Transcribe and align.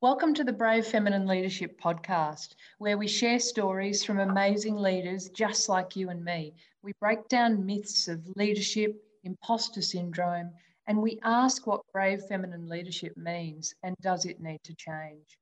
Welcome 0.00 0.32
to 0.34 0.44
the 0.44 0.52
Brave 0.52 0.86
Feminine 0.86 1.26
Leadership 1.26 1.76
Podcast, 1.80 2.54
where 2.78 2.96
we 2.96 3.08
share 3.08 3.40
stories 3.40 4.04
from 4.04 4.20
amazing 4.20 4.76
leaders 4.76 5.28
just 5.30 5.68
like 5.68 5.96
you 5.96 6.10
and 6.10 6.24
me. 6.24 6.54
We 6.82 6.92
break 7.00 7.26
down 7.26 7.66
myths 7.66 8.06
of 8.06 8.22
leadership, 8.36 8.94
imposter 9.24 9.82
syndrome, 9.82 10.52
and 10.86 11.02
we 11.02 11.18
ask 11.24 11.66
what 11.66 11.80
brave 11.92 12.22
feminine 12.28 12.68
leadership 12.68 13.16
means 13.16 13.74
and 13.82 13.96
does 14.00 14.24
it 14.24 14.40
need 14.40 14.60
to 14.62 14.74
change. 14.76 15.36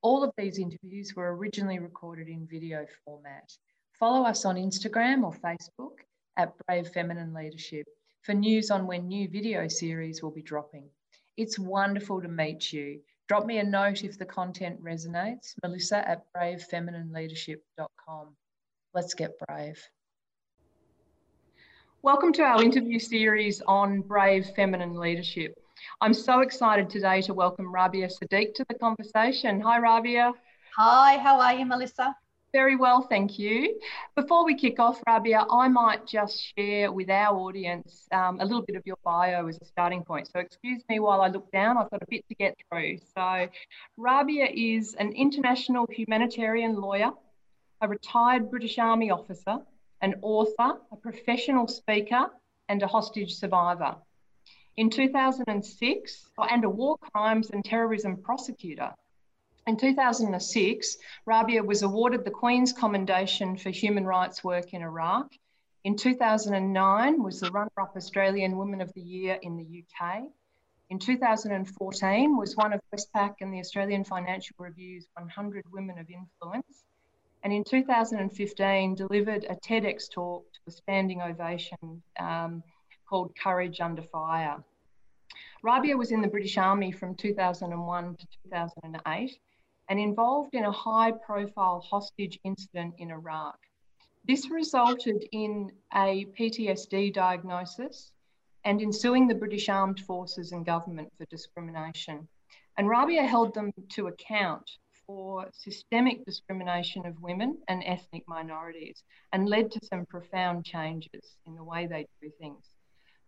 All 0.00 0.24
of 0.24 0.32
these 0.38 0.58
interviews 0.58 1.14
were 1.14 1.36
originally 1.36 1.78
recorded 1.78 2.28
in 2.28 2.48
video 2.50 2.86
format. 3.04 3.52
Follow 3.98 4.24
us 4.26 4.46
on 4.46 4.56
Instagram 4.56 5.24
or 5.24 5.34
Facebook 5.34 5.98
at 6.38 6.54
Brave 6.66 6.88
Feminine 6.88 7.34
Leadership 7.34 7.86
for 8.22 8.32
news 8.32 8.70
on 8.70 8.86
when 8.86 9.08
new 9.08 9.28
video 9.28 9.68
series 9.68 10.22
will 10.22 10.30
be 10.30 10.40
dropping. 10.40 10.88
It's 11.36 11.58
wonderful 11.58 12.22
to 12.22 12.28
meet 12.28 12.72
you. 12.72 13.00
Drop 13.30 13.46
me 13.46 13.58
a 13.58 13.62
note 13.62 14.02
if 14.02 14.18
the 14.18 14.24
content 14.24 14.82
resonates. 14.82 15.54
Melissa 15.62 15.98
at 15.98 16.24
bravefeminineLeadership.com. 16.36 18.34
Let's 18.92 19.14
get 19.14 19.38
brave. 19.46 19.80
Welcome 22.02 22.32
to 22.32 22.42
our 22.42 22.60
interview 22.60 22.98
series 22.98 23.62
on 23.68 24.00
brave 24.00 24.46
feminine 24.56 24.94
leadership. 24.94 25.54
I'm 26.00 26.12
so 26.12 26.40
excited 26.40 26.90
today 26.90 27.22
to 27.22 27.32
welcome 27.32 27.72
Rabia 27.72 28.08
Siddique 28.08 28.52
to 28.54 28.64
the 28.68 28.74
conversation. 28.74 29.60
Hi, 29.60 29.78
Rabia. 29.78 30.32
Hi, 30.76 31.18
how 31.18 31.38
are 31.38 31.54
you, 31.54 31.66
Melissa? 31.66 32.16
Very 32.52 32.74
well, 32.74 33.02
thank 33.02 33.38
you. 33.38 33.78
Before 34.16 34.44
we 34.44 34.56
kick 34.56 34.80
off, 34.80 35.00
Rabia, 35.06 35.46
I 35.48 35.68
might 35.68 36.04
just 36.04 36.52
share 36.56 36.90
with 36.90 37.08
our 37.08 37.36
audience 37.36 38.08
um, 38.10 38.40
a 38.40 38.44
little 38.44 38.62
bit 38.62 38.74
of 38.74 38.82
your 38.84 38.96
bio 39.04 39.46
as 39.46 39.56
a 39.62 39.64
starting 39.64 40.02
point. 40.02 40.28
So, 40.32 40.40
excuse 40.40 40.82
me 40.88 40.98
while 40.98 41.20
I 41.20 41.28
look 41.28 41.52
down, 41.52 41.78
I've 41.78 41.90
got 41.90 42.02
a 42.02 42.06
bit 42.08 42.26
to 42.28 42.34
get 42.34 42.56
through. 42.68 42.98
So, 43.14 43.46
Rabia 43.96 44.48
is 44.52 44.94
an 44.94 45.12
international 45.12 45.86
humanitarian 45.90 46.74
lawyer, 46.74 47.12
a 47.82 47.88
retired 47.88 48.50
British 48.50 48.78
Army 48.78 49.12
officer, 49.12 49.58
an 50.00 50.16
author, 50.20 50.80
a 50.90 50.96
professional 50.96 51.68
speaker, 51.68 52.30
and 52.68 52.82
a 52.82 52.88
hostage 52.88 53.34
survivor. 53.34 53.94
In 54.76 54.90
2006, 54.90 56.30
and 56.50 56.64
a 56.64 56.68
war 56.68 56.96
crimes 56.98 57.50
and 57.50 57.64
terrorism 57.64 58.16
prosecutor. 58.16 58.92
In 59.66 59.76
2006, 59.76 60.96
Rabia 61.26 61.62
was 61.62 61.82
awarded 61.82 62.24
the 62.24 62.30
Queen's 62.30 62.72
Commendation 62.72 63.56
for 63.56 63.70
Human 63.70 64.04
Rights 64.04 64.42
Work 64.42 64.72
in 64.72 64.82
Iraq. 64.82 65.32
In 65.84 65.96
2009, 65.96 67.22
was 67.22 67.40
the 67.40 67.50
runner-up 67.50 67.94
Australian 67.94 68.56
Woman 68.56 68.80
of 68.80 68.92
the 68.94 69.00
Year 69.02 69.38
in 69.42 69.56
the 69.56 69.84
UK. 69.84 70.22
In 70.88 70.98
2014, 70.98 72.36
was 72.36 72.56
one 72.56 72.72
of 72.72 72.80
Westpac 72.92 73.34
and 73.42 73.52
the 73.52 73.60
Australian 73.60 74.02
Financial 74.02 74.56
Review's 74.58 75.06
100 75.14 75.64
Women 75.70 75.98
of 75.98 76.08
Influence. 76.10 76.84
And 77.44 77.52
in 77.52 77.62
2015, 77.62 78.94
delivered 78.94 79.44
a 79.48 79.54
TEDx 79.54 80.10
talk 80.10 80.50
to 80.52 80.60
a 80.66 80.70
standing 80.70 81.22
ovation 81.22 82.02
um, 82.18 82.62
called 83.08 83.36
Courage 83.40 83.80
Under 83.80 84.02
Fire. 84.02 84.64
Rabia 85.62 85.96
was 85.96 86.10
in 86.10 86.22
the 86.22 86.28
British 86.28 86.56
Army 86.58 86.90
from 86.90 87.14
2001 87.14 88.16
to 88.16 88.26
2008 88.44 89.38
and 89.90 89.98
involved 89.98 90.54
in 90.54 90.64
a 90.64 90.72
high 90.72 91.10
profile 91.10 91.80
hostage 91.80 92.38
incident 92.44 92.94
in 92.98 93.10
Iraq. 93.10 93.58
This 94.24 94.48
resulted 94.48 95.24
in 95.32 95.72
a 95.92 96.26
PTSD 96.38 97.12
diagnosis 97.12 98.12
and 98.64 98.80
in 98.80 98.92
suing 98.92 99.26
the 99.26 99.34
British 99.34 99.68
Armed 99.68 99.98
Forces 100.00 100.52
and 100.52 100.64
government 100.64 101.10
for 101.18 101.24
discrimination. 101.26 102.28
And 102.78 102.88
Rabia 102.88 103.24
held 103.24 103.52
them 103.52 103.72
to 103.90 104.06
account 104.06 104.70
for 105.06 105.48
systemic 105.52 106.24
discrimination 106.24 107.04
of 107.04 107.20
women 107.20 107.58
and 107.66 107.82
ethnic 107.84 108.22
minorities 108.28 109.02
and 109.32 109.48
led 109.48 109.72
to 109.72 109.84
some 109.86 110.06
profound 110.06 110.64
changes 110.64 111.36
in 111.46 111.56
the 111.56 111.64
way 111.64 111.88
they 111.88 112.06
do 112.22 112.30
things. 112.38 112.64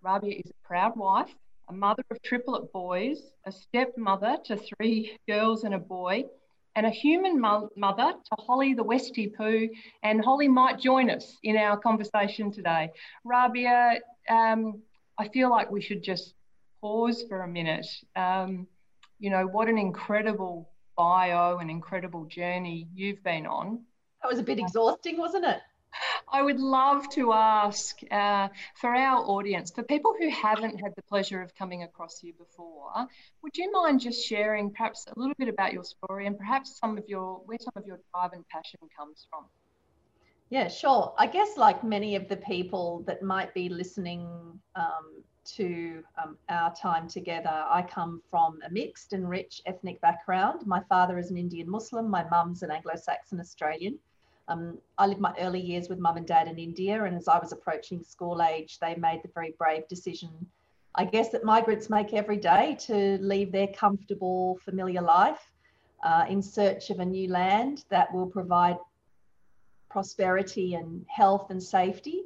Rabia 0.00 0.36
is 0.44 0.50
a 0.50 0.66
proud 0.66 0.97
wife, 0.97 1.34
a 1.69 1.72
mother 1.72 2.04
of 2.10 2.22
triplet 2.22 2.72
boys, 2.72 3.32
a 3.47 3.50
stepmother 3.50 4.36
to 4.44 4.56
three 4.56 5.16
girls 5.28 5.65
and 5.65 5.75
a 5.75 5.78
boy, 5.78 6.25
and 6.77 6.87
a 6.87 6.91
human 6.91 7.41
mo- 7.41 7.71
mother 7.77 8.12
to 8.12 8.43
Holly 8.43 8.75
the 8.75 8.84
Westie 8.84 9.34
Poo. 9.34 9.69
And 10.03 10.25
Holly 10.25 10.49
might 10.49 10.81
join 10.81 11.10
us 11.10 11.38
in 11.43 11.56
our 11.56 11.77
conversation 11.77 12.50
today. 12.50 12.91
Rabia, 13.25 14.00
um, 14.28 14.83
I 15.19 15.28
feel 15.28 15.50
like 15.50 15.71
we 15.71 15.83
should 15.83 16.03
just 16.03 16.34
pause 16.81 17.25
for 17.28 17.43
a 17.43 17.49
minute. 17.49 17.87
Um, 18.16 18.66
you 19.19 19.31
know, 19.31 19.47
what 19.47 19.69
an 19.69 19.78
incredible 19.78 20.71
bio 20.97 21.59
and 21.59 21.71
incredible 21.71 22.25
journey 22.27 22.89
you've 22.94 23.22
been 23.22 23.47
on. 23.47 23.83
That 24.22 24.31
was 24.31 24.39
a 24.39 24.43
bit 24.43 24.59
exhausting, 24.59 25.19
wasn't 25.19 25.44
it? 25.44 25.59
I 26.32 26.41
would 26.41 26.59
love 26.59 27.10
to 27.10 27.34
ask 27.34 28.00
uh, 28.10 28.48
for 28.76 28.94
our 28.94 29.19
audience, 29.19 29.70
for 29.70 29.82
people 29.82 30.15
who 30.19 30.31
haven't 30.31 30.81
had 30.81 30.94
the 30.97 31.03
pleasure 31.03 31.43
of 31.43 31.54
coming 31.54 31.82
across 31.82 32.22
you 32.22 32.32
before, 32.32 33.06
would 33.43 33.56
you 33.56 33.70
mind 33.70 34.00
just 34.00 34.26
sharing 34.26 34.71
perhaps 34.71 35.06
a 35.15 35.19
little 35.19 35.34
bit 35.38 35.48
about 35.48 35.75
your 35.75 35.84
story 35.84 36.26
and 36.26 36.38
perhaps 36.38 36.78
some 36.78 36.97
of 36.97 37.04
your 37.06 37.42
where 37.44 37.59
some 37.60 37.75
of 37.76 37.87
your 37.87 37.98
drive 38.12 38.32
and 38.32 38.48
passion 38.48 38.81
comes 38.97 39.26
from? 39.28 39.44
Yeah, 40.48 40.69
sure. 40.69 41.15
I 41.19 41.26
guess 41.26 41.59
like 41.59 41.84
many 41.84 42.16
of 42.16 42.28
the 42.28 42.37
people 42.37 43.04
that 43.06 43.22
might 43.22 43.53
be 43.53 43.69
listening 43.69 44.26
um, 44.75 45.22
to 45.56 46.03
um, 46.22 46.38
our 46.48 46.75
time 46.75 47.09
together, 47.09 47.65
I 47.69 47.82
come 47.82 48.22
from 48.31 48.59
a 48.66 48.71
mixed 48.71 49.12
and 49.12 49.28
rich 49.28 49.60
ethnic 49.66 50.00
background. 50.00 50.66
My 50.66 50.81
father 50.88 51.19
is 51.19 51.31
an 51.31 51.37
Indian 51.37 51.69
Muslim, 51.69 52.09
my 52.09 52.25
mum's 52.31 52.62
an 52.62 52.71
Anglo 52.71 52.94
Saxon 52.97 53.38
Australian. 53.38 53.98
Um, 54.48 54.78
I 54.98 55.06
lived 55.06 55.20
my 55.20 55.34
early 55.38 55.60
years 55.60 55.88
with 55.88 55.98
mum 55.98 56.16
and 56.16 56.26
dad 56.26 56.48
in 56.48 56.58
India, 56.58 57.04
and 57.04 57.16
as 57.16 57.28
I 57.28 57.38
was 57.38 57.53
approaching 57.53 58.03
school 58.03 58.42
age, 58.42 58.78
they 58.80 58.94
made 58.97 59.22
the 59.22 59.30
very 59.34 59.54
brave 59.58 59.86
decision, 59.88 60.30
I 60.94 61.04
guess, 61.04 61.30
that 61.30 61.44
migrants 61.44 61.88
make 61.88 62.12
every 62.12 62.36
day 62.36 62.76
to 62.80 63.19
leave 63.19 63.53
their 63.53 63.69
comfortable, 63.69 64.58
familiar 64.64 65.03
life 65.03 65.50
uh, 66.03 66.26
in 66.28 66.42
search 66.42 66.91
of 66.91 66.98
a 66.98 67.04
new 67.04 67.28
land 67.28 67.84
that 67.91 68.12
will 68.12 68.26
provide 68.26 68.76
prosperity 69.91 70.74
and 70.74 71.04
health 71.09 71.50
and 71.50 71.62
safety. 71.62 72.24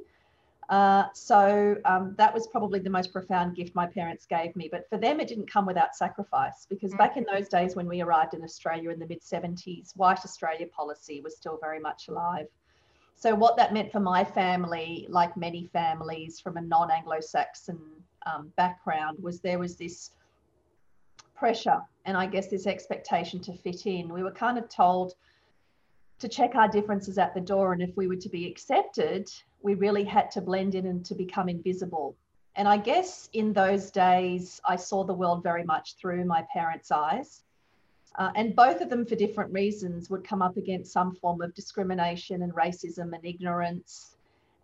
Uh, 0.69 1.05
so 1.13 1.77
um, 1.85 2.13
that 2.17 2.33
was 2.33 2.47
probably 2.47 2.79
the 2.79 2.89
most 2.89 3.13
profound 3.13 3.55
gift 3.55 3.73
my 3.73 3.87
parents 3.87 4.25
gave 4.25 4.53
me. 4.55 4.67
But 4.69 4.89
for 4.89 4.97
them, 4.97 5.19
it 5.19 5.27
didn't 5.27 5.49
come 5.49 5.65
without 5.65 5.95
sacrifice 5.95 6.67
because 6.69 6.93
back 6.95 7.15
in 7.15 7.25
those 7.31 7.47
days 7.47 7.75
when 7.75 7.87
we 7.87 8.01
arrived 8.01 8.33
in 8.33 8.43
Australia 8.43 8.89
in 8.89 8.99
the 8.99 9.07
mid 9.07 9.21
70s, 9.21 9.95
white 9.95 10.19
Australia 10.25 10.67
policy 10.67 11.21
was 11.21 11.37
still 11.37 11.57
very 11.61 11.79
much 11.79 12.09
alive. 12.09 12.47
So, 13.15 13.33
what 13.33 13.55
that 13.57 13.73
meant 13.73 13.91
for 13.91 14.01
my 14.01 14.23
family, 14.23 15.07
like 15.09 15.37
many 15.37 15.69
families 15.71 16.39
from 16.39 16.57
a 16.57 16.61
non 16.61 16.91
Anglo 16.91 17.19
Saxon 17.21 17.79
um, 18.25 18.51
background, 18.57 19.17
was 19.21 19.39
there 19.39 19.59
was 19.59 19.77
this 19.77 20.11
pressure 21.33 21.81
and 22.05 22.17
I 22.17 22.25
guess 22.25 22.47
this 22.47 22.67
expectation 22.67 23.39
to 23.41 23.53
fit 23.53 23.85
in. 23.85 24.09
We 24.09 24.23
were 24.23 24.31
kind 24.31 24.57
of 24.57 24.67
told 24.69 25.13
to 26.19 26.27
check 26.27 26.55
our 26.55 26.67
differences 26.67 27.17
at 27.17 27.33
the 27.33 27.41
door, 27.41 27.73
and 27.73 27.81
if 27.81 27.95
we 27.95 28.07
were 28.07 28.15
to 28.15 28.29
be 28.29 28.47
accepted, 28.47 29.29
we 29.61 29.75
really 29.75 30.03
had 30.03 30.31
to 30.31 30.41
blend 30.41 30.75
in 30.75 30.87
and 30.87 31.05
to 31.05 31.15
become 31.15 31.49
invisible. 31.49 32.15
And 32.55 32.67
I 32.67 32.77
guess 32.77 33.29
in 33.33 33.53
those 33.53 33.91
days, 33.91 34.59
I 34.65 34.77
saw 34.77 35.03
the 35.03 35.13
world 35.13 35.43
very 35.43 35.63
much 35.63 35.95
through 35.95 36.25
my 36.25 36.45
parents' 36.51 36.91
eyes. 36.91 37.43
Uh, 38.15 38.31
and 38.35 38.55
both 38.55 38.81
of 38.81 38.89
them, 38.89 39.05
for 39.05 39.15
different 39.15 39.53
reasons, 39.53 40.09
would 40.09 40.23
come 40.23 40.41
up 40.41 40.57
against 40.57 40.91
some 40.91 41.13
form 41.13 41.41
of 41.41 41.53
discrimination 41.53 42.41
and 42.41 42.51
racism 42.53 43.13
and 43.13 43.23
ignorance. 43.23 44.15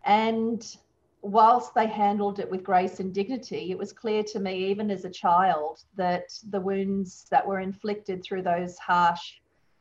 And 0.05 0.75
whilst 1.21 1.75
they 1.75 1.85
handled 1.85 2.39
it 2.39 2.49
with 2.49 2.63
grace 2.63 2.99
and 2.99 3.13
dignity, 3.13 3.69
it 3.69 3.77
was 3.77 3.93
clear 3.93 4.23
to 4.23 4.39
me, 4.39 4.65
even 4.71 4.89
as 4.89 5.05
a 5.05 5.09
child, 5.09 5.83
that 5.95 6.33
the 6.49 6.59
wounds 6.59 7.27
that 7.29 7.45
were 7.45 7.59
inflicted 7.59 8.23
through 8.23 8.41
those 8.41 8.79
harsh 8.79 9.35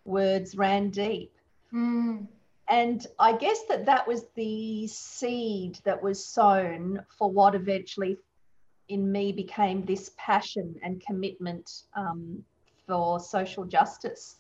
words 0.05 0.55
ran 0.55 0.91
deep. 0.91 1.33
Mm 1.73 2.27
and 2.73 3.07
I 3.19 3.37
guess 3.37 3.65
that 3.69 3.85
that 3.85 4.09
was 4.09 4.25
the 4.35 4.87
seed 4.87 5.79
that 5.85 6.03
was 6.03 6.25
sown 6.25 7.05
for 7.19 7.31
what 7.31 7.55
eventually 7.55 8.17
in 8.89 9.13
me 9.13 9.31
became 9.31 9.85
this 9.85 10.13
passion 10.17 10.75
and 10.83 11.05
commitment 11.05 11.83
um, 11.95 12.43
for 12.87 13.21
social 13.21 13.65
justice. 13.65 14.37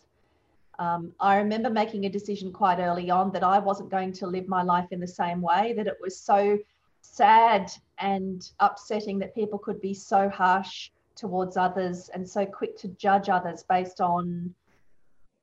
Um, 0.78 1.12
I 1.20 1.36
remember 1.36 1.68
making 1.68 2.06
a 2.06 2.08
decision 2.08 2.52
quite 2.52 2.78
early 2.78 3.10
on 3.10 3.32
that 3.32 3.44
I 3.44 3.58
wasn't 3.58 3.90
going 3.90 4.12
to 4.14 4.26
live 4.26 4.48
my 4.48 4.62
life 4.62 4.88
in 4.90 4.98
the 5.00 5.06
same 5.06 5.42
way, 5.42 5.74
that 5.74 5.86
it 5.86 5.98
was 6.00 6.18
so 6.18 6.58
sad 7.02 7.70
and 7.98 8.50
upsetting 8.60 9.18
that 9.18 9.34
people 9.34 9.58
could 9.58 9.80
be 9.82 9.92
so 9.92 10.30
harsh 10.30 10.90
towards 11.16 11.58
others 11.58 12.08
and 12.14 12.26
so 12.26 12.46
quick 12.46 12.78
to 12.78 12.88
judge 12.88 13.28
others 13.28 13.62
based 13.62 14.00
on 14.00 14.54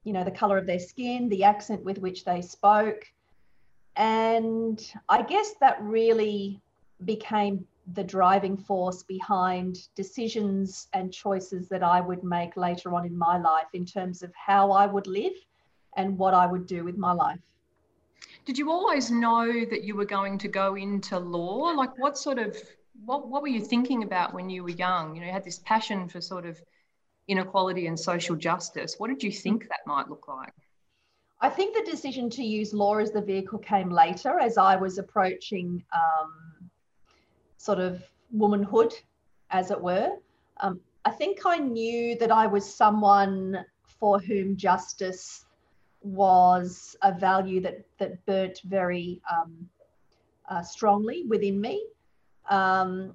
you 0.04 0.14
know, 0.14 0.24
the 0.24 0.32
color 0.32 0.58
of 0.58 0.66
their 0.66 0.80
skin, 0.80 1.30
the 1.30 1.44
accent 1.44 1.84
with 1.84 1.98
which 2.00 2.26
they 2.26 2.42
spoke. 2.42 3.06
And 3.96 4.80
I 5.10 5.24
guess 5.24 5.56
that 5.60 5.82
really 5.82 6.62
became 7.06 7.66
the 7.94 8.04
driving 8.04 8.56
force 8.56 9.04
behind 9.04 9.88
decisions 9.96 10.88
and 10.94 11.12
choices 11.12 11.68
that 11.70 11.84
I 11.84 12.02
would 12.02 12.24
make 12.24 12.56
later 12.56 12.94
on 12.94 13.06
in 13.06 13.18
my 13.18 13.38
life 13.40 13.68
in 13.74 13.86
terms 13.86 14.22
of 14.22 14.32
how 14.36 14.72
I 14.72 14.86
would 14.86 15.08
live 15.08 15.34
and 15.98 16.18
what 16.18 16.34
I 16.34 16.46
would 16.46 16.68
do 16.68 16.84
with 16.84 16.98
my 16.98 17.12
life. 17.12 17.40
Did 18.46 18.58
you 18.58 18.72
always 18.72 19.12
know 19.12 19.66
that 19.66 19.84
you 19.84 19.96
were 19.96 20.06
going 20.06 20.38
to 20.40 20.48
go 20.48 20.76
into 20.76 21.20
law? 21.20 21.72
Like, 21.72 21.98
what 21.98 22.18
sort 22.18 22.40
of 22.40 22.58
what 23.06 23.28
what 23.28 23.42
were 23.42 23.48
you 23.48 23.62
thinking 23.62 24.04
about 24.04 24.34
when 24.34 24.50
you 24.50 24.64
were 24.64 24.70
young? 24.70 25.16
You 25.16 25.22
know, 25.22 25.28
you 25.28 25.34
had 25.34 25.44
this 25.44 25.60
passion 25.60 26.08
for 26.08 26.22
sort 26.22 26.46
of 26.46 26.62
inequality 27.30 27.88
and 27.88 27.98
social 27.98 28.36
justice. 28.36 28.96
What 28.98 29.10
did 29.10 29.24
you 29.24 29.32
think 29.32 29.68
that 29.70 29.80
might 29.86 30.10
look 30.10 30.28
like? 30.28 30.54
I 31.42 31.50
think 31.50 31.74
the 31.74 31.90
decision 31.90 32.30
to 32.32 32.44
use 32.44 32.74
law 32.74 32.98
as 32.98 33.12
the 33.12 33.22
vehicle 33.22 33.60
came 33.60 33.90
later 33.90 34.40
as 34.40 34.58
I 34.58 34.76
was 34.76 34.98
approaching 34.98 35.82
um, 35.94 36.70
sort 37.58 37.80
of 37.80 38.04
womanhood, 38.32 38.94
as 39.52 39.72
it 39.72 39.82
were. 39.82 40.12
Um, 40.60 40.82
I 41.06 41.12
think 41.12 41.40
I 41.46 41.58
knew 41.58 42.18
that 42.18 42.32
I 42.32 42.46
was 42.46 42.66
someone 42.72 43.66
for 43.84 44.20
whom 44.20 44.58
justice 44.58 45.46
was 46.02 46.96
a 47.04 47.14
value 47.14 47.62
that, 47.62 47.86
that 48.00 48.26
burnt 48.26 48.60
very 48.66 49.22
um, 49.32 49.70
uh, 50.50 50.62
strongly 50.62 51.24
within 51.28 51.60
me. 51.60 51.86
Um, 52.50 53.14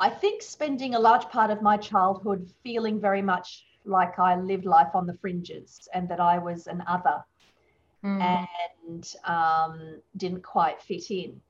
I 0.00 0.08
think 0.08 0.42
spending 0.42 0.94
a 0.94 0.98
large 0.98 1.26
part 1.28 1.50
of 1.50 1.60
my 1.60 1.76
childhood 1.76 2.50
feeling 2.62 2.98
very 2.98 3.20
much 3.20 3.66
like 3.84 4.18
I 4.18 4.34
lived 4.36 4.64
life 4.64 4.94
on 4.94 5.06
the 5.06 5.14
fringes 5.14 5.88
and 5.94 6.08
that 6.08 6.20
I 6.20 6.38
was 6.38 6.66
an 6.66 6.82
other 6.86 7.22
mm. 8.02 8.46
and 8.88 9.14
um, 9.24 10.00
didn't 10.16 10.42
quite 10.42 10.80
fit 10.80 11.10
in. 11.10 11.40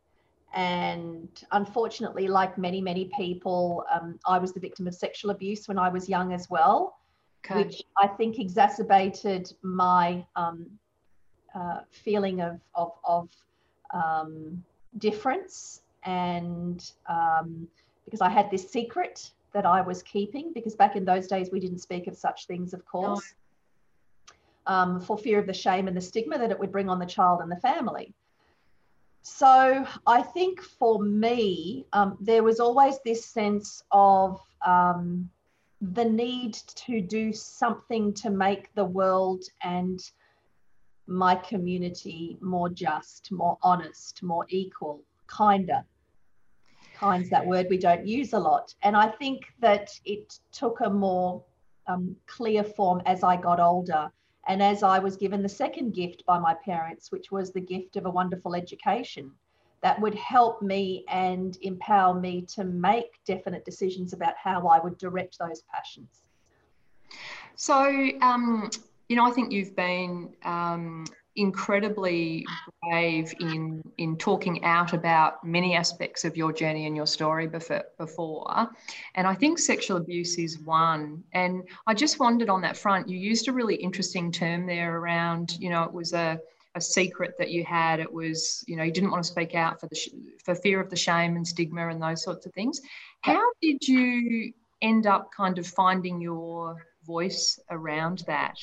And 0.53 1.29
unfortunately, 1.53 2.27
like 2.27 2.59
many, 2.59 2.81
many 2.81 3.11
people, 3.17 3.85
um, 3.93 4.19
I 4.27 4.39
was 4.39 4.53
the 4.53 4.59
victim 4.59 4.89
of 4.89 4.95
sexual 4.95 5.31
abuse 5.31 5.69
when 5.69 5.79
I 5.79 5.89
was 5.89 6.09
young 6.09 6.33
as 6.33 6.51
well, 6.51 6.99
okay. 7.45 7.63
which 7.63 7.83
I 7.99 8.09
think 8.09 8.41
exacerbated 8.41 9.53
my 9.63 10.25
um, 10.35 10.67
uh, 11.55 11.81
feeling 11.91 12.41
of, 12.41 12.61
of, 12.75 12.93
of 13.05 13.29
um, 13.95 14.65
difference 14.99 15.83
and 16.03 16.91
um, 17.09 17.69
because 18.11 18.21
I 18.21 18.29
had 18.29 18.51
this 18.51 18.69
secret 18.69 19.31
that 19.53 19.65
I 19.65 19.81
was 19.81 20.03
keeping, 20.03 20.53
because 20.53 20.75
back 20.75 20.97
in 20.97 21.05
those 21.05 21.29
days 21.29 21.51
we 21.53 21.61
didn't 21.61 21.79
speak 21.79 22.09
of 22.09 22.17
such 22.17 22.47
things, 22.47 22.75
of 22.75 22.85
course, 22.85 23.35
no. 24.69 24.75
um, 24.75 25.01
for 25.01 25.17
fear 25.17 25.39
of 25.39 25.47
the 25.47 25.53
shame 25.53 25.87
and 25.87 25.97
the 25.97 26.01
stigma 26.01 26.37
that 26.37 26.51
it 26.51 26.59
would 26.59 26.73
bring 26.73 26.89
on 26.89 26.99
the 26.99 27.07
child 27.07 27.41
and 27.41 27.51
the 27.51 27.57
family. 27.57 28.13
So 29.23 29.87
I 30.09 30.23
think 30.23 30.61
for 30.61 31.01
me, 31.01 31.87
um, 31.93 32.17
there 32.21 32.43
was 32.43 32.59
always 32.59 32.99
this 33.05 33.25
sense 33.25 33.85
of 33.93 34.41
um, 34.67 35.31
the 35.81 36.05
need 36.05 36.55
to 36.55 37.01
do 37.01 37.33
something 37.33 38.13
to 38.15 38.31
make 38.31 38.75
the 38.75 38.85
world 38.85 39.45
and 39.63 40.01
my 41.07 41.37
community 41.37 42.39
more 42.41 42.71
just, 42.71 43.31
more 43.31 43.57
honest, 43.63 44.23
more 44.23 44.47
equal, 44.49 45.01
kinder 45.29 45.85
kind's 47.01 47.31
that 47.31 47.47
word 47.47 47.67
we 47.71 47.79
don't 47.79 48.07
use 48.07 48.35
a 48.35 48.39
lot. 48.39 48.75
And 48.83 48.95
I 48.97 49.09
think 49.09 49.47
that 49.61 49.89
it 50.05 50.39
took 50.53 50.81
a 50.81 50.91
more 50.91 51.43
um, 51.87 52.15
clear 52.27 52.63
form 52.63 53.01
as 53.07 53.25
I 53.25 53.37
got 53.37 53.59
older. 53.59 54.11
And 54.49 54.63
as 54.63 54.83
I 54.83 54.99
was 54.99 55.17
given 55.17 55.43
the 55.43 55.49
second 55.49 55.95
gift 55.95 56.25
by 56.27 56.39
my 56.39 56.55
parents, 56.55 57.11
which 57.11 57.31
was 57.31 57.53
the 57.53 57.61
gift 57.61 57.97
of 57.97 58.05
a 58.07 58.11
wonderful 58.11 58.55
education 58.55 59.33
that 59.83 59.99
would 60.01 60.15
help 60.15 60.61
me 60.61 61.05
and 61.09 61.57
empower 61.63 62.19
me 62.21 62.43
to 62.43 62.65
make 62.65 63.25
definite 63.25 63.65
decisions 63.65 64.13
about 64.13 64.35
how 64.37 64.69
I 64.69 64.79
would 64.79 64.99
direct 64.99 65.39
those 65.39 65.63
passions. 65.73 66.23
So, 67.57 68.11
um, 68.21 68.71
you 69.09 69.17
know, 69.17 69.27
I 69.27 69.31
think 69.31 69.53
you've 69.53 69.75
been 69.75 70.35
um, 70.45 71.07
incredibly 71.37 72.45
brave 72.83 73.33
in 73.41 73.83
in 73.99 74.17
talking 74.17 74.65
out 74.65 74.93
about 74.93 75.45
many 75.45 75.75
aspects 75.75 76.25
of 76.25 76.37
your 76.37 76.53
journey 76.53 76.87
and 76.87 76.97
your 76.97 77.07
story 77.07 77.47
before, 77.47 77.85
before. 77.99 78.69
And 79.15 79.27
i 79.27 79.35
think 79.35 79.59
sexual 79.59 79.97
abuse 79.97 80.39
is 80.39 80.59
one. 80.59 81.23
And 81.33 81.63
i 81.87 81.95
just 81.95 82.19
wondered 82.19 82.51
on 82.51 82.61
that 82.63 82.77
front 82.77 83.09
you 83.09 83.19
used 83.19 83.49
a 83.49 83.53
really 83.53 83.77
interesting 83.77 84.33
term 84.33 84.67
there 84.67 84.99
around 84.99 85.57
you 85.61 85.71
know 85.71 85.85
it 85.85 85.93
was 85.93 86.13
a 86.13 86.41
a 86.77 86.81
secret 86.81 87.35
that 87.39 87.51
you 87.51 87.65
had. 87.65 87.99
It 88.01 88.13
was 88.13 88.65
you 88.69 88.77
know 88.77 88.85
you 88.85 88.93
didn't 88.93 89.11
want 89.11 89.25
to 89.25 89.31
speak 89.31 89.55
out 89.55 89.81
for 89.81 89.89
the 89.89 89.99
for 90.45 90.55
fear 90.55 90.81
of 90.81 90.91
the 90.91 90.97
shame 90.97 91.37
and 91.37 91.47
stigma 91.47 91.89
and 91.89 92.03
those 92.03 92.23
sorts 92.23 92.47
of 92.47 92.53
things. 92.53 92.81
How 93.23 93.43
did 93.61 93.87
you 93.87 94.53
end 94.83 95.07
up 95.07 95.31
kind 95.37 95.59
of 95.59 95.67
finding 95.67 96.21
your 96.21 96.87
voice 97.05 97.59
around 97.71 98.25
that 98.27 98.57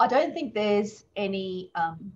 I 0.00 0.06
don't 0.06 0.34
think 0.34 0.54
there's 0.54 1.04
any 1.16 1.70
um, 1.74 2.12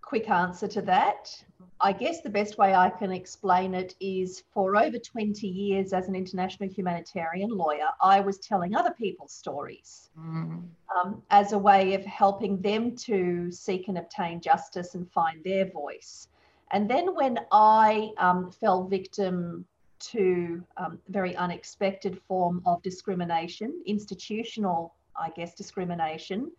quick 0.00 0.28
answer 0.28 0.68
to 0.68 0.82
that. 0.82 1.42
I 1.80 1.92
guess 1.92 2.20
the 2.20 2.30
best 2.30 2.58
way 2.58 2.74
I 2.74 2.90
can 2.90 3.10
explain 3.10 3.74
it 3.74 3.94
is 3.98 4.44
for 4.52 4.76
over 4.76 4.98
20 4.98 5.46
years 5.46 5.92
as 5.92 6.06
an 6.08 6.14
international 6.14 6.68
humanitarian 6.68 7.50
lawyer, 7.50 7.88
I 8.00 8.20
was 8.20 8.38
telling 8.38 8.74
other 8.74 8.92
people's 8.92 9.32
stories 9.32 10.10
mm. 10.18 10.62
um, 10.96 11.22
as 11.30 11.52
a 11.52 11.58
way 11.58 11.94
of 11.94 12.04
helping 12.04 12.60
them 12.60 12.94
to 12.96 13.50
seek 13.50 13.88
and 13.88 13.98
obtain 13.98 14.40
justice 14.40 14.94
and 14.94 15.10
find 15.10 15.42
their 15.42 15.70
voice. 15.70 16.28
And 16.70 16.88
then 16.88 17.14
when 17.14 17.38
I 17.50 18.12
um, 18.16 18.50
fell 18.50 18.84
victim 18.84 19.64
to 20.00 20.64
um, 20.76 20.98
a 21.08 21.12
very 21.12 21.36
unexpected 21.36 22.20
form 22.28 22.62
of 22.64 22.82
discrimination, 22.82 23.82
institutional, 23.86 24.94
I 25.16 25.30
guess, 25.30 25.54
discrimination, 25.54 26.50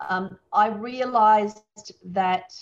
um, 0.00 0.38
I 0.52 0.68
realized 0.68 1.92
that 2.04 2.52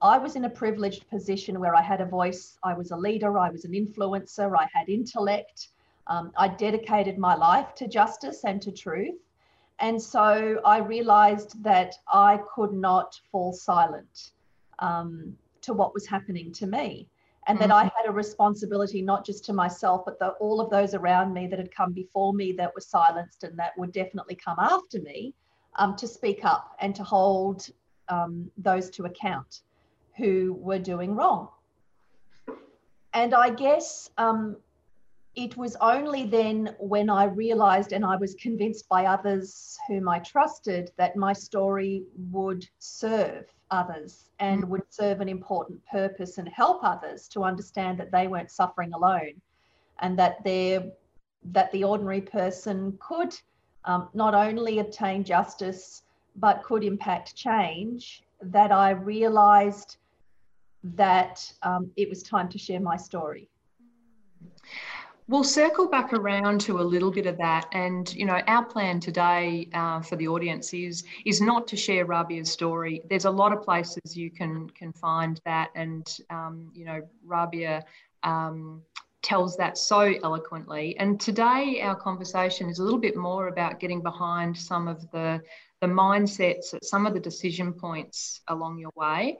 I 0.00 0.18
was 0.18 0.36
in 0.36 0.44
a 0.44 0.50
privileged 0.50 1.08
position 1.08 1.60
where 1.60 1.76
I 1.76 1.82
had 1.82 2.00
a 2.00 2.06
voice, 2.06 2.58
I 2.64 2.74
was 2.74 2.90
a 2.90 2.96
leader, 2.96 3.38
I 3.38 3.50
was 3.50 3.64
an 3.64 3.72
influencer, 3.72 4.52
I 4.58 4.68
had 4.72 4.88
intellect, 4.88 5.68
um, 6.08 6.32
I 6.36 6.48
dedicated 6.48 7.18
my 7.18 7.36
life 7.36 7.74
to 7.76 7.86
justice 7.86 8.44
and 8.44 8.60
to 8.62 8.72
truth. 8.72 9.20
And 9.78 10.00
so 10.00 10.60
I 10.64 10.78
realized 10.78 11.62
that 11.62 11.94
I 12.12 12.40
could 12.54 12.72
not 12.72 13.18
fall 13.30 13.52
silent 13.52 14.32
um, 14.80 15.36
to 15.62 15.72
what 15.72 15.94
was 15.94 16.06
happening 16.06 16.52
to 16.52 16.66
me. 16.66 17.08
And 17.46 17.58
mm-hmm. 17.58 17.68
that 17.68 17.74
I 17.74 17.82
had 17.84 18.06
a 18.08 18.12
responsibility 18.12 19.02
not 19.02 19.24
just 19.24 19.44
to 19.46 19.52
myself, 19.52 20.02
but 20.04 20.18
the, 20.18 20.30
all 20.40 20.60
of 20.60 20.70
those 20.70 20.94
around 20.94 21.32
me 21.32 21.46
that 21.48 21.58
had 21.58 21.74
come 21.74 21.92
before 21.92 22.32
me 22.32 22.52
that 22.52 22.74
were 22.74 22.80
silenced 22.80 23.44
and 23.44 23.58
that 23.58 23.76
would 23.78 23.92
definitely 23.92 24.36
come 24.36 24.58
after 24.58 25.00
me 25.00 25.34
um, 25.76 25.96
to 25.96 26.06
speak 26.06 26.44
up 26.44 26.76
and 26.80 26.94
to 26.94 27.02
hold 27.02 27.68
um, 28.08 28.50
those 28.56 28.90
to 28.90 29.04
account 29.04 29.62
who 30.16 30.54
were 30.60 30.78
doing 30.78 31.14
wrong. 31.14 31.48
And 33.14 33.34
I 33.34 33.50
guess 33.50 34.10
um, 34.18 34.56
it 35.34 35.56
was 35.56 35.76
only 35.80 36.24
then 36.24 36.74
when 36.78 37.08
I 37.08 37.24
realized 37.24 37.92
and 37.92 38.04
I 38.04 38.16
was 38.16 38.34
convinced 38.34 38.88
by 38.88 39.06
others 39.06 39.78
whom 39.88 40.08
I 40.08 40.18
trusted 40.18 40.90
that 40.98 41.16
my 41.16 41.32
story 41.32 42.04
would 42.30 42.68
serve 42.78 43.46
others 43.70 44.30
and 44.38 44.62
mm. 44.62 44.68
would 44.68 44.82
serve 44.90 45.20
an 45.20 45.28
important 45.28 45.84
purpose 45.86 46.38
and 46.38 46.48
help 46.48 46.84
others 46.84 47.28
to 47.28 47.44
understand 47.44 47.98
that 47.98 48.12
they 48.12 48.28
weren't 48.28 48.50
suffering 48.50 48.92
alone 48.92 49.40
and 50.00 50.18
that 50.18 50.44
they 50.44 50.92
that 51.44 51.72
the 51.72 51.82
ordinary 51.82 52.20
person 52.20 52.96
could 53.00 53.34
um, 53.84 54.08
not 54.14 54.34
only 54.34 54.78
obtain 54.78 55.24
justice, 55.24 56.02
but 56.36 56.62
could 56.62 56.84
impact 56.84 57.34
change, 57.34 58.22
that 58.42 58.72
I 58.72 58.90
realized 58.90 59.96
that 60.82 61.52
um, 61.62 61.90
it 61.96 62.08
was 62.08 62.22
time 62.22 62.48
to 62.48 62.58
share 62.58 62.80
my 62.80 62.96
story. 62.96 63.48
We'll 65.28 65.44
circle 65.44 65.88
back 65.88 66.12
around 66.12 66.60
to 66.62 66.80
a 66.80 66.82
little 66.82 67.10
bit 67.10 67.26
of 67.26 67.38
that, 67.38 67.66
and 67.72 68.12
you 68.14 68.26
know, 68.26 68.40
our 68.48 68.64
plan 68.64 68.98
today 68.98 69.68
uh, 69.72 70.00
for 70.00 70.16
the 70.16 70.26
audience 70.26 70.74
is 70.74 71.04
is 71.24 71.40
not 71.40 71.68
to 71.68 71.76
share 71.76 72.04
Rabia's 72.04 72.50
story. 72.50 73.02
There's 73.08 73.24
a 73.24 73.30
lot 73.30 73.52
of 73.52 73.62
places 73.62 74.16
you 74.16 74.30
can 74.30 74.68
can 74.70 74.92
find 74.92 75.40
that, 75.44 75.70
and 75.76 76.18
um, 76.28 76.70
you 76.74 76.84
know, 76.84 77.00
Rabia 77.24 77.84
um, 78.24 78.82
tells 79.22 79.56
that 79.56 79.78
so 79.78 80.14
eloquently. 80.22 80.96
And 80.98 81.20
today, 81.20 81.80
our 81.82 81.96
conversation 81.96 82.68
is 82.68 82.78
a 82.78 82.82
little 82.82 82.98
bit 82.98 83.16
more 83.16 83.48
about 83.48 83.80
getting 83.80 84.02
behind 84.02 84.56
some 84.56 84.88
of 84.88 85.08
the, 85.12 85.40
the 85.80 85.86
mindsets 85.86 86.74
at 86.74 86.84
some 86.84 87.06
of 87.06 87.14
the 87.14 87.20
decision 87.20 87.72
points 87.72 88.40
along 88.48 88.78
your 88.78 88.92
way. 88.96 89.38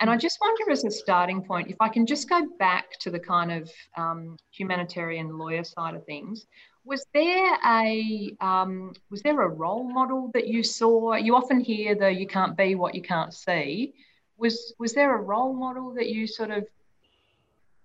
And 0.00 0.10
I 0.10 0.16
just 0.16 0.38
wonder, 0.40 0.70
as 0.70 0.84
a 0.84 0.90
starting 0.90 1.42
point, 1.42 1.70
if 1.70 1.76
I 1.80 1.88
can 1.88 2.06
just 2.06 2.28
go 2.28 2.46
back 2.58 2.98
to 3.00 3.10
the 3.10 3.20
kind 3.20 3.52
of 3.52 3.70
um, 3.96 4.36
humanitarian 4.50 5.38
lawyer 5.38 5.64
side 5.64 5.94
of 5.94 6.04
things. 6.04 6.46
Was 6.84 7.06
there 7.14 7.56
a 7.64 8.36
um, 8.40 8.92
was 9.10 9.22
there 9.22 9.40
a 9.40 9.48
role 9.48 9.84
model 9.84 10.30
that 10.34 10.48
you 10.48 10.62
saw? 10.62 11.14
You 11.14 11.34
often 11.34 11.60
hear 11.60 11.94
the 11.94 12.10
"you 12.12 12.26
can't 12.26 12.56
be 12.56 12.74
what 12.74 12.94
you 12.94 13.00
can't 13.00 13.32
see." 13.32 13.94
Was 14.36 14.74
was 14.78 14.92
there 14.92 15.16
a 15.16 15.22
role 15.22 15.54
model 15.54 15.94
that 15.94 16.08
you 16.08 16.26
sort 16.26 16.50
of 16.50 16.66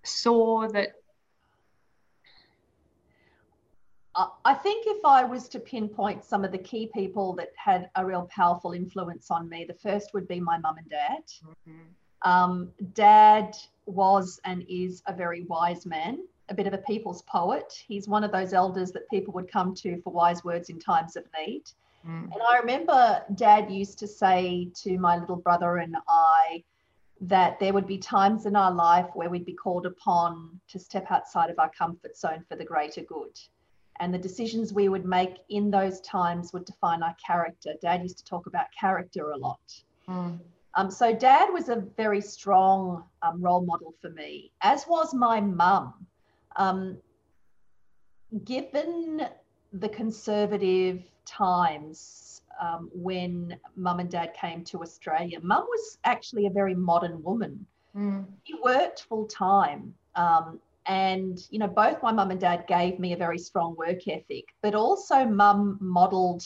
saw 0.04 0.68
that 0.70 0.99
I 4.44 4.54
think 4.54 4.86
if 4.88 5.06
I 5.06 5.24
was 5.24 5.48
to 5.50 5.60
pinpoint 5.60 6.26
some 6.26 6.44
of 6.44 6.52
the 6.52 6.58
key 6.58 6.90
people 6.94 7.34
that 7.34 7.52
had 7.56 7.90
a 7.96 8.06
real 8.06 8.30
powerful 8.34 8.74
influence 8.74 9.32
on 9.32 9.48
me, 9.48 9.66
the 9.66 9.74
first 9.74 10.14
would 10.14 10.28
be 10.28 10.40
my 10.40 10.58
mum 10.58 10.78
and 10.78 10.90
dad. 10.90 11.24
Mm-hmm. 11.46 12.30
Um, 12.30 12.72
dad 12.94 13.56
was 13.86 14.42
and 14.44 14.66
is 14.68 15.02
a 15.08 15.14
very 15.14 15.46
wise 15.46 15.86
man, 15.86 16.20
a 16.50 16.54
bit 16.54 16.68
of 16.68 16.74
a 16.74 16.80
people's 16.80 17.22
poet. 17.24 17.84
He's 17.88 18.08
one 18.08 18.24
of 18.24 18.32
those 18.32 18.54
elders 18.54 18.92
that 18.92 19.10
people 19.10 19.34
would 19.34 19.50
come 19.50 19.74
to 19.76 20.02
for 20.02 20.12
wise 20.12 20.44
words 20.44 20.70
in 20.70 20.80
times 20.80 21.16
of 21.16 21.24
need. 21.38 21.64
Mm. 22.06 22.24
And 22.24 22.42
I 22.50 22.58
remember 22.58 23.24
dad 23.36 23.72
used 23.72 24.00
to 24.00 24.08
say 24.08 24.70
to 24.84 24.98
my 24.98 25.18
little 25.18 25.38
brother 25.38 25.78
and 25.78 25.96
I 26.08 26.64
that 27.22 27.60
there 27.60 27.74
would 27.74 27.88
be 27.88 27.98
times 27.98 28.46
in 28.46 28.56
our 28.56 28.72
life 28.72 29.08
where 29.14 29.30
we'd 29.30 29.46
be 29.46 29.54
called 29.54 29.86
upon 29.86 30.60
to 30.70 30.80
step 30.80 31.10
outside 31.10 31.50
of 31.50 31.60
our 31.60 31.70
comfort 31.70 32.18
zone 32.18 32.44
for 32.48 32.56
the 32.56 32.64
greater 32.64 33.02
good 33.02 33.38
and 34.00 34.14
the 34.14 34.18
decisions 34.18 34.74
we 34.74 34.90
would 34.90 35.06
make 35.06 35.38
in 35.50 35.70
those 35.70 36.00
times 36.02 36.54
would 36.54 36.66
define 36.66 37.04
our 37.04 37.16
character. 37.26 37.74
Dad 37.82 38.02
used 38.02 38.18
to 38.20 38.24
talk 38.24 38.48
about 38.48 38.68
character 38.78 39.32
a 39.32 39.38
lot. 39.38 39.60
Mm. 40.08 40.40
Um, 40.76 40.92
so, 40.92 41.14
dad 41.14 41.52
was 41.52 41.70
a 41.70 41.84
very 41.98 42.22
strong 42.22 43.04
um, 43.22 43.42
role 43.42 43.66
model 43.66 43.94
for 44.02 44.10
me, 44.12 44.52
as 44.62 44.86
was 44.88 45.14
my 45.14 45.42
mum. 45.42 45.94
Um, 46.56 46.98
given 48.46 49.28
the 49.74 49.90
conservative 49.90 51.04
times 51.26 52.42
um, 52.62 52.90
when 52.94 53.58
mum 53.76 54.00
and 54.00 54.10
dad 54.10 54.34
came 54.34 54.64
to 54.66 54.82
Australia, 54.82 55.40
mum 55.42 55.66
was 55.68 55.98
actually 56.04 56.46
a 56.46 56.52
very 56.52 56.76
modern 56.76 57.22
woman. 57.24 57.66
Mm. 57.96 58.26
She 58.44 58.56
worked 58.64 59.04
full 59.04 59.26
time. 59.26 59.94
Um, 60.16 60.60
and 60.86 61.40
you 61.50 61.60
know 61.60 61.68
both 61.68 62.02
my 62.02 62.12
mum 62.12 62.32
and 62.32 62.40
dad 62.40 62.66
gave 62.68 63.00
me 63.00 63.14
a 63.14 63.18
very 63.18 63.38
strong 63.38 63.76
work 63.76 64.08
ethic 64.08 64.46
but 64.62 64.76
also 64.76 65.26
mum 65.26 65.78
modeled 65.80 66.44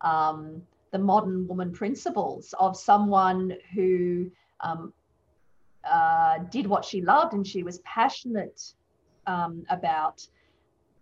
um, 0.00 0.62
the 0.90 0.98
modern 0.98 1.46
woman 1.46 1.72
principles 1.72 2.54
of 2.58 2.76
someone 2.76 3.52
who 3.74 4.30
um, 4.60 4.92
uh, 5.84 6.38
did 6.50 6.66
what 6.66 6.84
she 6.84 7.02
loved 7.02 7.34
and 7.34 7.46
she 7.46 7.62
was 7.62 7.78
passionate 7.80 8.74
um, 9.26 9.64
about 9.70 10.26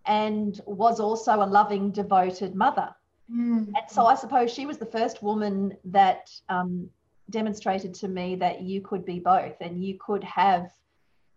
and 0.05 0.61
was 0.65 0.99
also 0.99 1.43
a 1.43 1.45
loving 1.45 1.91
devoted 1.91 2.55
mother 2.55 2.93
mm. 3.31 3.67
and 3.67 3.89
so 3.89 4.05
i 4.05 4.15
suppose 4.15 4.51
she 4.53 4.65
was 4.65 4.77
the 4.77 4.85
first 4.85 5.21
woman 5.23 5.75
that 5.83 6.29
um, 6.49 6.89
demonstrated 7.29 7.93
to 7.93 8.07
me 8.07 8.35
that 8.35 8.61
you 8.61 8.81
could 8.81 9.05
be 9.05 9.19
both 9.19 9.55
and 9.61 9.83
you 9.83 9.97
could 9.99 10.23
have 10.23 10.69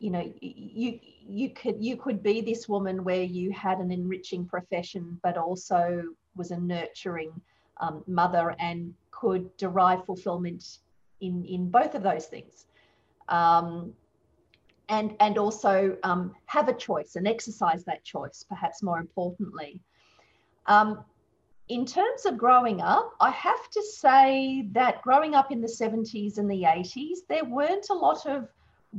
you 0.01 0.11
know 0.11 0.33
you 0.41 0.99
you 1.29 1.51
could 1.51 1.77
you 1.79 1.97
could 1.97 2.23
be 2.23 2.41
this 2.41 2.69
woman 2.69 3.05
where 3.05 3.23
you 3.23 3.53
had 3.53 3.79
an 3.79 3.91
enriching 3.93 4.47
profession 4.47 5.21
but 5.23 5.37
also 5.37 6.03
was 6.35 6.51
a 6.51 6.59
nurturing 6.59 7.33
um, 7.81 8.03
mother 8.07 8.57
and 8.59 8.95
could 9.11 9.55
derive 9.57 10.05
fulfillment 10.07 10.79
in 11.21 11.45
in 11.45 11.71
both 11.71 11.95
of 11.95 12.03
those 12.03 12.27
things. 12.27 12.67
Um, 13.29 13.93
and 14.89 15.15
and 15.21 15.39
also 15.39 15.97
um, 16.03 16.35
have 16.47 16.69
a 16.69 16.75
choice 16.75 17.17
and 17.17 17.29
exercise 17.29 17.85
that 17.85 18.03
choice 18.05 18.45
perhaps 18.49 18.83
more 18.83 18.99
importantly. 18.99 19.81
Um, 20.67 21.05
in 21.69 21.87
terms 21.87 22.27
of 22.27 22.37
growing 22.37 22.81
up, 22.81 23.13
I 23.21 23.31
have 23.31 23.71
to 23.71 23.83
say 23.83 24.67
that 24.73 25.03
growing 25.03 25.37
up 25.37 25.53
in 25.53 25.61
the 25.61 25.69
70s 25.69 26.39
and 26.39 26.51
the 26.51 26.63
80s, 26.65 27.19
there 27.29 27.45
weren't 27.45 27.87
a 27.91 27.95
lot 27.95 28.27
of 28.27 28.49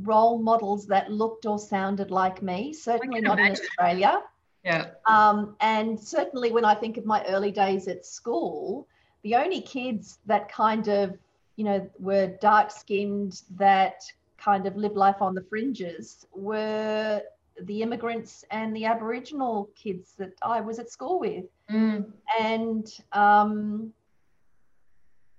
role 0.00 0.38
models 0.38 0.86
that 0.86 1.10
looked 1.10 1.46
or 1.46 1.58
sounded 1.58 2.10
like 2.10 2.42
me, 2.42 2.72
certainly 2.72 3.20
not 3.20 3.38
imagine. 3.38 3.56
in 3.56 3.62
Australia. 3.62 4.22
Yeah. 4.64 4.86
Um, 5.06 5.56
and 5.60 5.98
certainly 5.98 6.52
when 6.52 6.64
I 6.64 6.74
think 6.74 6.96
of 6.96 7.04
my 7.04 7.24
early 7.26 7.50
days 7.50 7.88
at 7.88 8.06
school, 8.06 8.86
the 9.22 9.34
only 9.34 9.60
kids 9.60 10.18
that 10.26 10.50
kind 10.50 10.88
of, 10.88 11.18
you 11.56 11.64
know, 11.64 11.90
were 11.98 12.28
dark 12.40 12.70
skinned, 12.70 13.42
that 13.56 14.02
kind 14.38 14.66
of 14.66 14.76
lived 14.76 14.96
life 14.96 15.20
on 15.20 15.34
the 15.34 15.42
fringes 15.42 16.26
were 16.34 17.22
the 17.62 17.82
immigrants 17.82 18.44
and 18.50 18.74
the 18.74 18.84
Aboriginal 18.84 19.70
kids 19.76 20.14
that 20.18 20.32
I 20.42 20.60
was 20.60 20.78
at 20.78 20.90
school 20.90 21.20
with. 21.20 21.44
Mm. 21.70 22.12
And 22.40 22.86
um, 23.12 23.92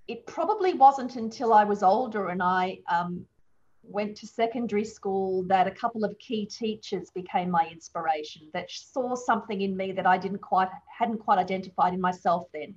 it 0.06 0.26
probably 0.26 0.74
wasn't 0.74 1.16
until 1.16 1.52
I 1.52 1.64
was 1.64 1.82
older 1.82 2.28
and 2.28 2.42
I 2.42 2.80
um, 2.88 3.26
went 3.88 4.16
to 4.16 4.26
secondary 4.26 4.84
school 4.84 5.42
that 5.44 5.66
a 5.66 5.70
couple 5.70 6.04
of 6.04 6.18
key 6.18 6.46
teachers 6.46 7.10
became 7.10 7.50
my 7.50 7.68
inspiration 7.70 8.42
that 8.52 8.70
saw 8.70 9.14
something 9.14 9.60
in 9.60 9.76
me 9.76 9.92
that 9.92 10.06
I 10.06 10.18
didn't 10.18 10.38
quite 10.38 10.68
hadn't 10.86 11.18
quite 11.18 11.38
identified 11.38 11.94
in 11.94 12.00
myself 12.00 12.48
then. 12.52 12.74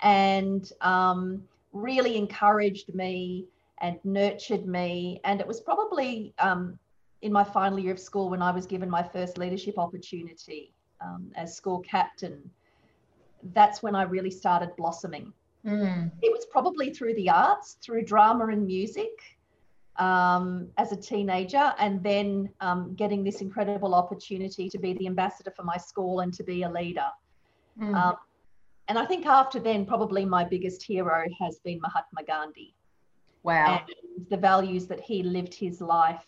And 0.00 0.70
um, 0.80 1.42
really 1.72 2.16
encouraged 2.16 2.94
me 2.94 3.46
and 3.80 3.98
nurtured 4.04 4.66
me. 4.66 5.20
And 5.24 5.40
it 5.40 5.46
was 5.46 5.60
probably 5.60 6.34
um, 6.38 6.78
in 7.22 7.32
my 7.32 7.44
final 7.44 7.78
year 7.78 7.92
of 7.92 7.98
school 7.98 8.30
when 8.30 8.42
I 8.42 8.50
was 8.50 8.66
given 8.66 8.88
my 8.88 9.02
first 9.02 9.38
leadership 9.38 9.78
opportunity 9.78 10.72
um, 11.00 11.30
as 11.36 11.54
school 11.54 11.80
captain 11.80 12.50
that's 13.54 13.82
when 13.82 13.94
I 13.94 14.02
really 14.02 14.30
started 14.30 14.74
blossoming. 14.76 15.32
Mm. 15.66 16.12
it 16.22 16.32
was 16.32 16.46
probably 16.46 16.94
through 16.94 17.14
the 17.14 17.28
arts 17.28 17.78
through 17.82 18.04
drama 18.04 18.46
and 18.46 18.64
music 18.64 19.37
um, 19.98 20.68
as 20.76 20.92
a 20.92 20.96
teenager 20.96 21.74
and 21.78 22.02
then 22.02 22.48
um, 22.60 22.94
getting 22.94 23.24
this 23.24 23.40
incredible 23.40 23.94
opportunity 23.94 24.68
to 24.68 24.78
be 24.78 24.92
the 24.94 25.06
ambassador 25.06 25.50
for 25.50 25.64
my 25.64 25.76
school 25.76 26.20
and 26.20 26.32
to 26.34 26.44
be 26.44 26.62
a 26.62 26.70
leader. 26.70 27.08
Mm. 27.80 27.94
Um, 27.94 28.16
and 28.88 28.98
I 28.98 29.04
think 29.04 29.26
after 29.26 29.60
then, 29.60 29.84
probably 29.84 30.24
my 30.24 30.44
biggest 30.44 30.82
hero 30.82 31.24
has 31.40 31.58
been 31.58 31.80
Mahatma 31.80 32.22
Gandhi. 32.26 32.74
Wow. 33.42 33.82
And 33.86 34.26
the 34.30 34.36
values 34.36 34.86
that 34.86 35.00
he 35.00 35.22
lived 35.22 35.52
his 35.52 35.80
life 35.80 36.24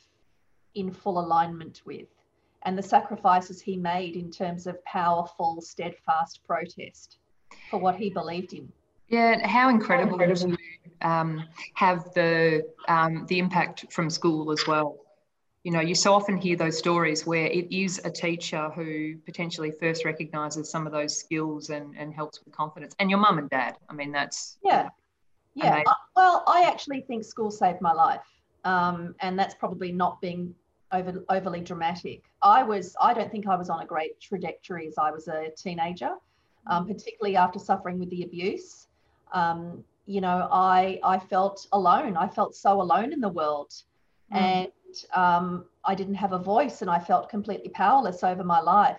in 0.75 0.93
full 0.93 1.19
alignment 1.19 1.83
with 1.85 2.09
and 2.63 2.77
the 2.77 2.83
sacrifices 2.83 3.61
he 3.61 3.77
made 3.77 4.17
in 4.17 4.31
terms 4.31 4.67
of 4.67 4.83
powerful, 4.85 5.61
steadfast 5.63 6.45
protest 6.45 7.19
for 7.71 7.79
what 7.79 7.97
he 7.97 8.11
believed 8.11 8.53
in. 8.53 8.71
Yeah, 9.09 9.47
how 9.47 9.71
incredible, 9.71 10.19
how 10.19 10.25
incredible. 10.25 10.57
Um, 11.03 11.45
have 11.75 12.13
the 12.15 12.67
um, 12.89 13.27
the 13.27 13.39
impact 13.39 13.93
from 13.93 14.11
school 14.11 14.53
as 14.53 14.67
well. 14.67 14.99
You 15.63 15.73
know, 15.73 15.81
you 15.81 15.95
so 15.95 16.15
often 16.15 16.39
hear 16.39 16.57
those 16.57 16.79
stories 16.79 17.27
where 17.27 17.47
it 17.47 17.71
is 17.71 18.01
a 18.05 18.11
teacher 18.11 18.71
who 18.71 19.17
potentially 19.27 19.71
first 19.71 20.07
recognises 20.07 20.71
some 20.71 20.87
of 20.87 20.93
those 20.93 21.19
skills 21.19 21.69
and, 21.69 21.95
and 21.99 22.15
helps 22.15 22.41
with 22.43 22.55
confidence. 22.55 22.95
And 22.99 23.11
your 23.11 23.19
mum 23.19 23.37
and 23.37 23.51
dad. 23.51 23.77
I 23.91 23.93
mean, 23.93 24.11
that's 24.11 24.57
yeah, 24.65 24.89
yeah. 25.55 25.83
Uh, 25.87 25.93
well, 26.17 26.45
I 26.47 26.65
actually 26.67 27.03
think 27.03 27.25
school 27.25 27.51
saved 27.51 27.81
my 27.83 27.93
life, 27.93 28.25
um, 28.65 29.15
and 29.21 29.39
that's 29.39 29.55
probably 29.55 29.93
not 29.93 30.21
being 30.21 30.55
over, 30.93 31.25
overly 31.29 31.61
dramatic. 31.61 32.23
I 32.43 32.63
was, 32.63 32.97
I 33.01 33.15
don't 33.15 33.31
think 33.31 33.47
I 33.47 33.57
was 33.57 33.69
on 33.69 33.83
a 33.83 33.87
great 33.87 34.21
trajectory 34.21 34.87
as 34.89 34.97
I 34.99 35.11
was 35.11 35.29
a 35.29 35.51
teenager, 35.57 36.13
um, 36.67 36.87
particularly 36.87 37.37
after 37.37 37.59
suffering 37.59 37.99
with 37.99 38.11
the 38.11 38.23
abuse 38.23 38.89
um, 39.33 39.85
you 40.11 40.21
know, 40.21 40.49
I 40.51 40.99
I 41.05 41.19
felt 41.19 41.67
alone. 41.73 42.17
I 42.17 42.27
felt 42.27 42.57
so 42.57 42.83
alone 42.83 43.13
in 43.13 43.21
the 43.21 43.29
world, 43.29 43.73
mm. 44.33 44.37
and 44.37 44.73
um, 45.15 45.67
I 45.85 45.95
didn't 45.95 46.17
have 46.17 46.33
a 46.33 46.39
voice, 46.39 46.83
and 46.83 46.91
I 46.91 46.99
felt 46.99 47.29
completely 47.29 47.71
powerless 47.71 48.25
over 48.25 48.43
my 48.43 48.61
life. 48.61 48.99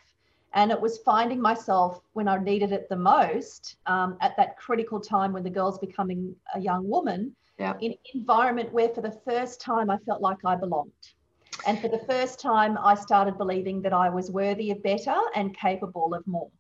And 0.53 0.71
it 0.71 0.79
was 0.79 0.99
finding 0.99 1.41
myself 1.41 2.01
when 2.13 2.27
I 2.27 2.37
needed 2.37 2.71
it 2.71 2.87
the 2.89 2.95
most, 2.97 3.77
um, 3.85 4.17
at 4.21 4.35
that 4.37 4.57
critical 4.57 4.99
time 4.99 5.31
when 5.33 5.43
the 5.43 5.49
girl's 5.49 5.79
becoming 5.79 6.35
a 6.55 6.59
young 6.59 6.87
woman, 6.87 7.35
yeah. 7.57 7.73
in 7.81 7.91
an 7.91 7.97
environment 8.13 8.71
where 8.73 8.89
for 8.89 9.01
the 9.01 9.17
first 9.25 9.61
time 9.61 9.89
I 9.89 9.97
felt 10.05 10.21
like 10.21 10.43
I 10.45 10.55
belonged. 10.55 10.91
And 11.67 11.79
for 11.79 11.89
the 11.89 11.99
first 11.99 12.39
time, 12.39 12.77
I 12.77 12.95
started 12.95 13.37
believing 13.37 13.81
that 13.83 13.93
I 13.93 14.09
was 14.09 14.31
worthy 14.31 14.71
of 14.71 14.81
better 14.81 15.17
and 15.35 15.55
capable 15.57 16.13
of 16.13 16.25
more. 16.25 16.51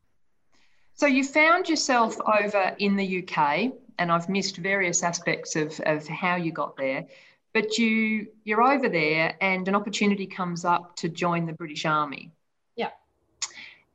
So 0.93 1.07
you 1.07 1.23
found 1.23 1.67
yourself 1.67 2.17
over 2.21 2.75
in 2.77 2.95
the 2.95 3.23
UK, 3.23 3.71
and 4.01 4.11
I've 4.11 4.27
missed 4.27 4.57
various 4.57 5.03
aspects 5.03 5.55
of, 5.55 5.79
of 5.85 6.07
how 6.07 6.35
you 6.35 6.51
got 6.51 6.75
there. 6.75 7.05
But 7.53 7.77
you 7.77 8.27
you're 8.43 8.63
over 8.63 8.89
there, 8.89 9.35
and 9.41 9.67
an 9.67 9.75
opportunity 9.75 10.25
comes 10.25 10.65
up 10.65 10.95
to 10.97 11.09
join 11.09 11.45
the 11.45 11.53
British 11.53 11.85
Army. 11.85 12.31
Yeah. 12.75 12.89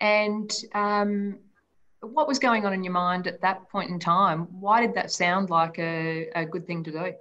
And 0.00 0.52
um, 0.74 1.38
what 2.00 2.28
was 2.28 2.38
going 2.38 2.64
on 2.64 2.72
in 2.72 2.84
your 2.84 2.92
mind 2.92 3.26
at 3.26 3.40
that 3.40 3.68
point 3.68 3.90
in 3.90 3.98
time? 3.98 4.42
Why 4.60 4.80
did 4.80 4.94
that 4.94 5.10
sound 5.10 5.50
like 5.50 5.78
a, 5.78 6.28
a 6.36 6.44
good 6.44 6.66
thing 6.66 6.84
to 6.84 6.92
do? 6.92 7.12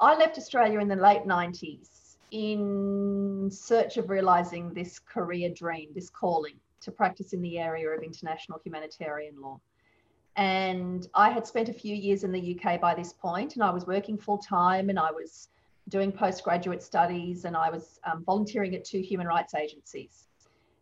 I 0.00 0.16
left 0.16 0.38
Australia 0.38 0.78
in 0.78 0.88
the 0.88 0.96
late 0.96 1.24
90s 1.24 2.16
in 2.30 3.50
search 3.52 3.98
of 3.98 4.08
realizing 4.08 4.72
this 4.72 4.98
career 5.00 5.50
dream, 5.50 5.90
this 5.94 6.08
calling 6.08 6.54
to 6.80 6.90
practice 6.90 7.34
in 7.34 7.42
the 7.42 7.58
area 7.58 7.88
of 7.90 8.02
international 8.02 8.58
humanitarian 8.64 9.38
law. 9.38 9.60
And 10.36 11.06
I 11.14 11.30
had 11.30 11.46
spent 11.46 11.68
a 11.68 11.72
few 11.72 11.94
years 11.94 12.24
in 12.24 12.32
the 12.32 12.58
UK 12.58 12.80
by 12.80 12.94
this 12.94 13.12
point, 13.12 13.54
and 13.54 13.62
I 13.62 13.70
was 13.70 13.86
working 13.86 14.16
full 14.16 14.38
time 14.38 14.88
and 14.88 14.98
I 14.98 15.10
was 15.10 15.48
doing 15.88 16.12
postgraduate 16.12 16.82
studies 16.82 17.44
and 17.44 17.56
I 17.56 17.68
was 17.68 17.98
um, 18.04 18.22
volunteering 18.24 18.74
at 18.74 18.84
two 18.84 19.00
human 19.00 19.26
rights 19.26 19.54
agencies. 19.54 20.28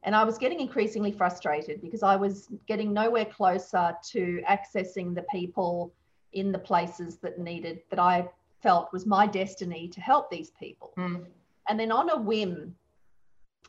And 0.04 0.14
I 0.14 0.22
was 0.22 0.38
getting 0.38 0.60
increasingly 0.60 1.10
frustrated 1.10 1.80
because 1.80 2.02
I 2.02 2.14
was 2.14 2.48
getting 2.66 2.92
nowhere 2.92 3.24
closer 3.24 3.96
to 4.10 4.42
accessing 4.48 5.14
the 5.14 5.24
people 5.30 5.92
in 6.32 6.52
the 6.52 6.58
places 6.58 7.16
that 7.18 7.38
needed, 7.38 7.80
that 7.90 7.98
I 7.98 8.28
felt 8.62 8.92
was 8.92 9.06
my 9.06 9.26
destiny 9.26 9.88
to 9.88 10.00
help 10.00 10.30
these 10.30 10.50
people. 10.50 10.92
Mm. 10.96 11.24
And 11.68 11.80
then 11.80 11.90
on 11.90 12.10
a 12.10 12.16
whim, 12.16 12.74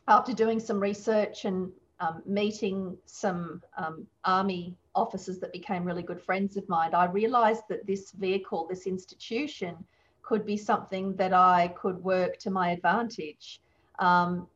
after 0.08 0.32
doing 0.32 0.60
some 0.60 0.80
research 0.80 1.44
and 1.44 1.70
um, 2.00 2.22
meeting 2.26 2.96
some 3.06 3.62
um, 3.76 4.06
army 4.24 4.74
officers 4.94 5.38
that 5.38 5.52
became 5.52 5.84
really 5.84 6.02
good 6.02 6.20
friends 6.20 6.56
of 6.56 6.68
mine, 6.68 6.94
I 6.94 7.04
realized 7.04 7.64
that 7.68 7.86
this 7.86 8.12
vehicle, 8.12 8.66
this 8.68 8.86
institution, 8.86 9.76
could 10.22 10.46
be 10.46 10.56
something 10.56 11.14
that 11.16 11.32
I 11.32 11.68
could 11.68 12.02
work 12.02 12.38
to 12.38 12.50
my 12.50 12.70
advantage. 12.70 13.60
Um, 13.98 14.46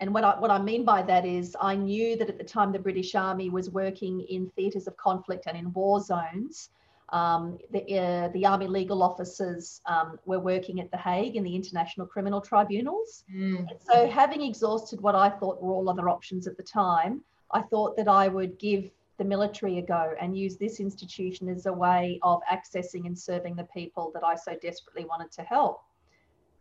and 0.00 0.12
what 0.12 0.24
I, 0.24 0.38
what 0.38 0.50
I 0.50 0.60
mean 0.60 0.84
by 0.84 1.02
that 1.02 1.24
is, 1.24 1.56
I 1.60 1.76
knew 1.76 2.16
that 2.16 2.28
at 2.28 2.38
the 2.38 2.44
time 2.44 2.72
the 2.72 2.78
British 2.78 3.14
Army 3.14 3.48
was 3.50 3.70
working 3.70 4.20
in 4.22 4.50
theatres 4.50 4.86
of 4.86 4.96
conflict 4.96 5.44
and 5.46 5.56
in 5.56 5.72
war 5.72 6.00
zones. 6.00 6.70
Um, 7.10 7.58
the, 7.70 7.98
uh, 7.98 8.28
the 8.28 8.46
Army 8.46 8.66
legal 8.66 9.02
officers 9.02 9.80
um, 9.86 10.18
were 10.24 10.40
working 10.40 10.80
at 10.80 10.90
The 10.90 10.96
Hague 10.96 11.36
in 11.36 11.44
the 11.44 11.54
International 11.54 12.06
Criminal 12.06 12.40
Tribunals. 12.40 13.24
Mm. 13.32 13.66
so, 13.80 14.08
having 14.08 14.42
exhausted 14.42 15.00
what 15.00 15.14
I 15.14 15.28
thought 15.28 15.62
were 15.62 15.72
all 15.72 15.88
other 15.88 16.08
options 16.08 16.46
at 16.46 16.56
the 16.56 16.62
time, 16.62 17.22
I 17.50 17.60
thought 17.60 17.96
that 17.96 18.08
I 18.08 18.28
would 18.28 18.58
give 18.58 18.90
the 19.18 19.24
military 19.24 19.78
a 19.78 19.82
go 19.82 20.12
and 20.20 20.36
use 20.36 20.56
this 20.56 20.80
institution 20.80 21.48
as 21.48 21.66
a 21.66 21.72
way 21.72 22.18
of 22.22 22.40
accessing 22.50 23.06
and 23.06 23.16
serving 23.16 23.54
the 23.54 23.64
people 23.64 24.10
that 24.14 24.24
I 24.24 24.34
so 24.34 24.56
desperately 24.60 25.04
wanted 25.04 25.30
to 25.32 25.42
help. 25.42 25.82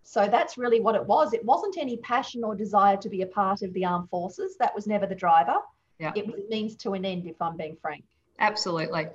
So 0.03 0.27
that's 0.27 0.57
really 0.57 0.79
what 0.79 0.95
it 0.95 1.05
was. 1.05 1.33
It 1.33 1.43
wasn't 1.45 1.77
any 1.77 1.97
passion 1.97 2.43
or 2.43 2.55
desire 2.55 2.97
to 2.97 3.09
be 3.09 3.21
a 3.21 3.25
part 3.25 3.61
of 3.61 3.73
the 3.73 3.85
armed 3.85 4.09
forces. 4.09 4.57
That 4.57 4.75
was 4.75 4.85
never 4.85 5.07
the 5.07 5.15
driver. 5.15 5.55
Yeah. 5.97 6.11
It 6.15 6.27
was 6.27 6.41
means 6.49 6.75
to 6.77 6.93
an 6.93 7.05
end, 7.05 7.25
if 7.25 7.41
I'm 7.41 7.55
being 7.55 7.77
frank. 7.81 8.03
Absolutely. 8.39 9.07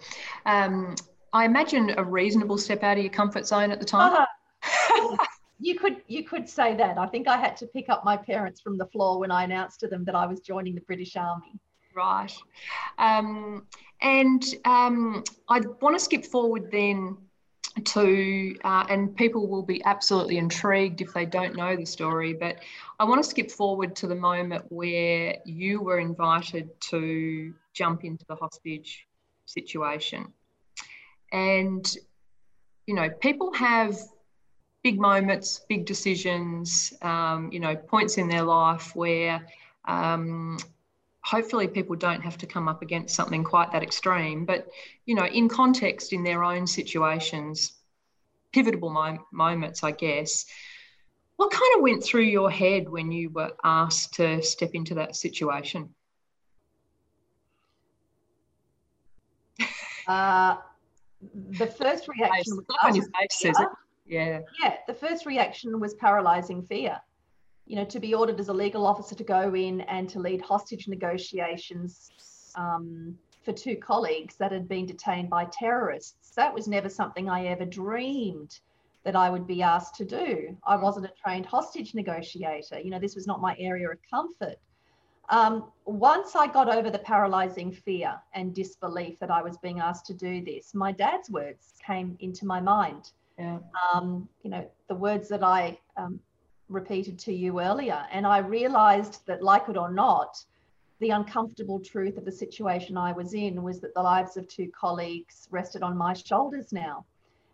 Um, 0.47 0.95
I 1.33 1.45
imagine 1.45 1.95
a 1.97 2.05
reasonable 2.05 2.59
step 2.59 2.83
out 2.83 2.97
of 2.97 3.05
your 3.05 3.13
comfort 3.13 3.47
zone 3.47 3.71
at 3.71 3.79
the 3.79 3.87
time. 3.87 4.13
Uh-huh. 4.13 5.17
you 5.61 5.79
could 5.79 6.03
you 6.07 6.25
could 6.25 6.49
say 6.49 6.75
that. 6.77 6.99
I 6.99 7.07
think 7.07 7.29
I 7.29 7.37
had 7.37 7.57
to 7.59 7.67
pick 7.67 7.89
up 7.89 8.05
my 8.05 8.17
parents 8.17 8.61
from 8.61 8.79
the 8.79 8.87
floor 8.87 9.21
when 9.21 9.31
I 9.31 9.45
announced 9.45 9.81
to 9.81 9.89
them 9.89 10.05
that 10.05 10.15
I 10.15 10.27
was 10.27 10.41
joining 10.41 10.75
the 10.75 10.81
British 10.83 11.17
Army. 11.17 11.61
Right. 11.95 12.33
Um, 12.99 13.67
and 14.01 14.43
um, 14.65 15.25
I 15.49 15.61
want 15.81 15.97
to 15.97 16.01
skip 16.01 16.25
forward 16.25 16.71
then 16.71 17.17
to, 17.85 18.57
uh, 18.65 18.85
and 18.89 19.17
people 19.17 19.49
will 19.49 19.63
be 19.63 19.83
absolutely 19.85 20.39
intrigued 20.39 21.01
if 21.01 21.13
they 21.13 21.27
don't 21.27 21.57
know 21.57 21.77
the 21.77 21.85
story, 21.85 22.33
but 22.33 22.59
I 22.99 23.05
want 23.05 23.23
to 23.23 23.29
skip 23.29 23.51
forward 23.51 23.97
to 23.97 24.07
the 24.07 24.15
moment 24.15 24.65
where 24.69 25.37
you 25.45 25.81
were 25.81 25.99
invited 25.99 26.69
to 26.83 27.55
jump 27.73 28.05
into 28.05 28.25
the 28.27 28.37
hostage 28.37 29.07
situation. 29.47 30.33
And, 31.33 31.97
you 32.87 32.95
know, 32.95 33.09
people 33.11 33.53
have 33.55 33.99
big 34.83 35.01
moments, 35.01 35.61
big 35.69 35.85
decisions, 35.85 36.93
um, 37.03 37.51
you 37.53 37.61
know, 37.61 37.77
points 37.77 38.19
in 38.19 38.29
their 38.29 38.43
life 38.43 38.95
where 38.95 39.47
um, 39.87 40.59
hopefully 41.23 41.69
people 41.69 41.97
don't 41.97 42.23
have 42.23 42.39
to 42.39 42.47
come 42.47 42.69
up 42.69 42.83
against 42.83 43.15
something 43.15 43.45
quite 43.45 43.73
that 43.73 43.83
extreme. 43.83 44.45
But 44.45 44.69
you 45.09 45.15
know 45.15 45.25
in 45.25 45.49
context 45.49 46.13
in 46.13 46.23
their 46.23 46.45
own 46.45 46.67
situations 46.67 47.73
pivotal 48.53 48.91
mo- 48.91 49.27
moments 49.33 49.83
i 49.83 49.91
guess 49.91 50.45
what 51.37 51.51
kind 51.51 51.77
of 51.77 51.83
went 51.83 52.03
through 52.03 52.23
your 52.23 52.51
head 52.51 52.89
when 52.89 53.13
you 53.13 53.31
were 53.31 53.53
asked 53.63 54.15
to 54.15 54.43
step 54.43 54.71
into 54.73 54.95
that 54.95 55.15
situation? 55.15 55.95
Uh, 60.05 60.57
the 61.59 61.67
first 61.67 62.09
reaction 62.09 62.57
was 62.57 62.65
on 62.83 62.95
your 62.95 63.05
face 63.05 63.41
says 63.41 63.57
it. 63.59 63.69
yeah 64.07 64.41
yeah 64.63 64.75
the 64.87 64.95
first 64.95 65.27
reaction 65.27 65.81
was 65.81 65.95
paralyzing 65.95 66.63
fear 66.63 67.01
you 67.69 67.77
know, 67.77 67.85
to 67.85 68.01
be 68.01 68.15
ordered 68.15 68.41
as 68.41 68.49
a 68.49 68.53
legal 68.53 68.87
officer 68.87 69.15
to 69.15 69.25
go 69.25 69.55
in 69.55 69.83
and 69.83 70.09
to 70.09 70.19
lead 70.19 70.41
hostage 70.41 70.89
negotiations 70.89 72.11
um, 72.57 73.17
for 73.45 73.53
two 73.53 73.77
colleagues 73.77 74.37
that 74.37 74.51
had 74.51 74.67
been 74.67 74.87
detained 74.87 75.29
by 75.29 75.45
terrorists. 75.53 76.31
That 76.35 76.53
was 76.53 76.67
never 76.67 76.89
something 76.89 77.29
I 77.29 77.47
ever 77.47 77.67
dreamed 77.67 78.59
that 79.05 79.15
I 79.15 79.29
would 79.29 79.47
be 79.47 79.63
asked 79.63 79.95
to 79.97 80.05
do. 80.07 80.57
I 80.67 80.77
wasn't 80.77 81.07
a 81.07 81.13
trained 81.23 81.45
hostage 81.45 81.95
negotiator. 81.95 82.81
You 82.81 82.91
know, 82.91 82.99
this 82.99 83.15
was 83.15 83.27
not 83.27 83.43
my 83.43 83.55
area 83.59 83.91
of 83.91 83.99
comfort. 84.11 84.57
Um, 85.31 85.71
once 85.85 86.35
I 86.35 86.47
got 86.47 86.75
over 86.75 86.91
the 86.91 86.99
paralyzing 86.99 87.71
fear 87.71 88.15
and 88.33 88.55
disbelief 88.55 89.19
that 89.19 89.31
I 89.31 89.43
was 89.43 89.59
being 89.59 89.81
asked 89.81 90.07
to 90.07 90.15
do 90.15 90.43
this, 90.43 90.75
my 90.75 90.91
dad's 90.93 91.31
words 91.31 91.75
came 91.85 92.17
into 92.21 92.47
my 92.47 92.61
mind. 92.61 93.11
Yeah. 93.39 93.59
Um, 93.93 94.29
you 94.43 94.51
know, 94.51 94.69
the 94.89 94.95
words 94.95 95.29
that 95.29 95.45
I 95.45 95.79
um, 95.97 96.19
repeated 96.69 97.19
to 97.21 97.33
you 97.33 97.61
earlier. 97.61 98.05
And 98.11 98.27
I 98.27 98.39
realized 98.39 99.27
that, 99.27 99.43
like 99.43 99.69
it 99.69 99.77
or 99.77 99.91
not, 99.91 100.43
the 101.01 101.11
uncomfortable 101.11 101.79
truth 101.79 102.17
of 102.17 102.25
the 102.25 102.33
situation 102.33 102.97
I 102.97 103.13
was 103.13 103.35
in 103.35 103.63
was 103.63 103.81
that 103.81 103.95
the 103.95 104.03
lives 104.03 104.37
of 104.37 104.49
two 104.49 104.71
colleagues 104.79 105.47
rested 105.51 105.83
on 105.83 105.97
my 105.97 106.13
shoulders 106.13 106.73
now. 106.73 107.05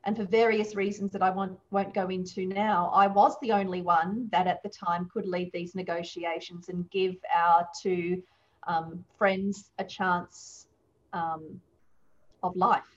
And 0.05 0.17
for 0.17 0.25
various 0.25 0.75
reasons 0.75 1.12
that 1.12 1.23
I 1.23 1.31
won't, 1.31 1.59
go 1.95 2.09
into 2.09 2.47
now, 2.47 2.90
I 2.95 3.07
was 3.07 3.37
the 3.40 3.53
only 3.53 3.81
one 3.81 4.29
that 4.33 4.47
at 4.47 4.62
the 4.62 4.69
time 4.69 5.09
could 5.12 5.27
lead 5.27 5.51
these 5.53 5.75
negotiations 5.75 6.69
and 6.69 6.90
give 6.90 7.17
our 7.35 7.67
two 7.81 8.23
um, 8.67 9.05
friends 9.17 9.71
a 9.79 9.85
chance 9.85 10.69
um, 11.14 11.61
of 12.43 12.55
life. 12.55 12.97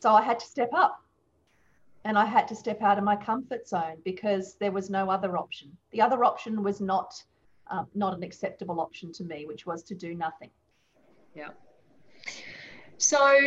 So 0.00 0.12
I 0.12 0.22
had 0.22 0.40
to 0.40 0.46
step 0.46 0.70
up 0.74 1.00
and 2.04 2.18
I 2.18 2.24
had 2.24 2.48
to 2.48 2.56
step 2.56 2.82
out 2.82 2.98
of 2.98 3.04
my 3.04 3.16
comfort 3.16 3.68
zone 3.68 3.98
because 4.04 4.54
there 4.54 4.72
was 4.72 4.90
no 4.90 5.10
other 5.10 5.36
option. 5.36 5.76
The 5.92 6.00
other 6.00 6.24
option 6.24 6.62
was 6.62 6.80
not 6.80 7.22
um, 7.70 7.86
not 7.94 8.14
an 8.14 8.24
acceptable 8.24 8.80
option 8.80 9.12
to 9.12 9.24
me, 9.24 9.46
which 9.46 9.64
was 9.64 9.84
to 9.84 9.94
do 9.94 10.14
nothing. 10.14 10.50
Yeah. 11.36 11.50
So 12.98 13.38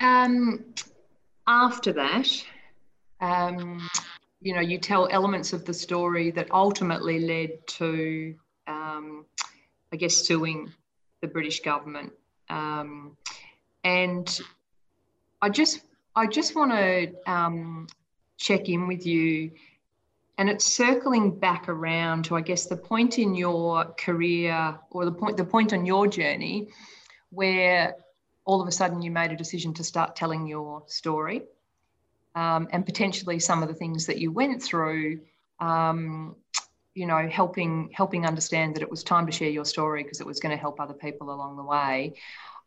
um, 0.00 0.64
after 1.46 1.92
that, 1.92 2.44
um, 3.20 3.88
you 4.40 4.54
know, 4.54 4.60
you 4.60 4.78
tell 4.78 5.08
elements 5.10 5.52
of 5.52 5.64
the 5.64 5.74
story 5.74 6.30
that 6.32 6.50
ultimately 6.50 7.20
led 7.20 7.66
to, 7.66 8.34
um, 8.66 9.24
I 9.92 9.96
guess, 9.96 10.14
suing 10.14 10.72
the 11.20 11.28
British 11.28 11.60
government. 11.60 12.12
Um, 12.50 13.16
and 13.84 14.40
I 15.40 15.48
just 15.48 15.80
I 16.16 16.26
just 16.26 16.54
want 16.54 16.72
to 16.72 17.12
um, 17.26 17.86
check 18.36 18.68
in 18.68 18.86
with 18.86 19.06
you, 19.06 19.50
and 20.38 20.48
it's 20.48 20.64
circling 20.64 21.38
back 21.38 21.68
around 21.68 22.26
to, 22.26 22.36
I 22.36 22.40
guess, 22.40 22.66
the 22.66 22.76
point 22.76 23.18
in 23.18 23.34
your 23.34 23.86
career 23.94 24.78
or 24.90 25.04
the 25.04 25.12
point 25.12 25.36
the 25.36 25.44
point 25.44 25.72
on 25.72 25.86
your 25.86 26.06
journey 26.06 26.68
where 27.30 27.96
all 28.44 28.60
of 28.60 28.68
a 28.68 28.72
sudden 28.72 29.02
you 29.02 29.10
made 29.10 29.32
a 29.32 29.36
decision 29.36 29.74
to 29.74 29.84
start 29.84 30.16
telling 30.16 30.46
your 30.46 30.82
story, 30.86 31.42
um, 32.34 32.68
and 32.72 32.84
potentially 32.84 33.38
some 33.38 33.62
of 33.62 33.68
the 33.68 33.74
things 33.74 34.06
that 34.06 34.18
you 34.18 34.32
went 34.32 34.62
through. 34.62 35.20
Um, 35.60 36.36
you 36.94 37.06
know, 37.06 37.26
helping 37.28 37.90
helping 37.92 38.24
understand 38.24 38.76
that 38.76 38.82
it 38.82 38.90
was 38.90 39.02
time 39.02 39.26
to 39.26 39.32
share 39.32 39.50
your 39.50 39.64
story 39.64 40.04
because 40.04 40.20
it 40.20 40.26
was 40.26 40.38
going 40.38 40.56
to 40.56 40.60
help 40.60 40.78
other 40.78 40.94
people 40.94 41.34
along 41.34 41.56
the 41.56 41.64
way. 41.64 42.14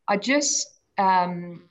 I 0.06 0.18
just 0.18 0.78
um, 0.98 1.70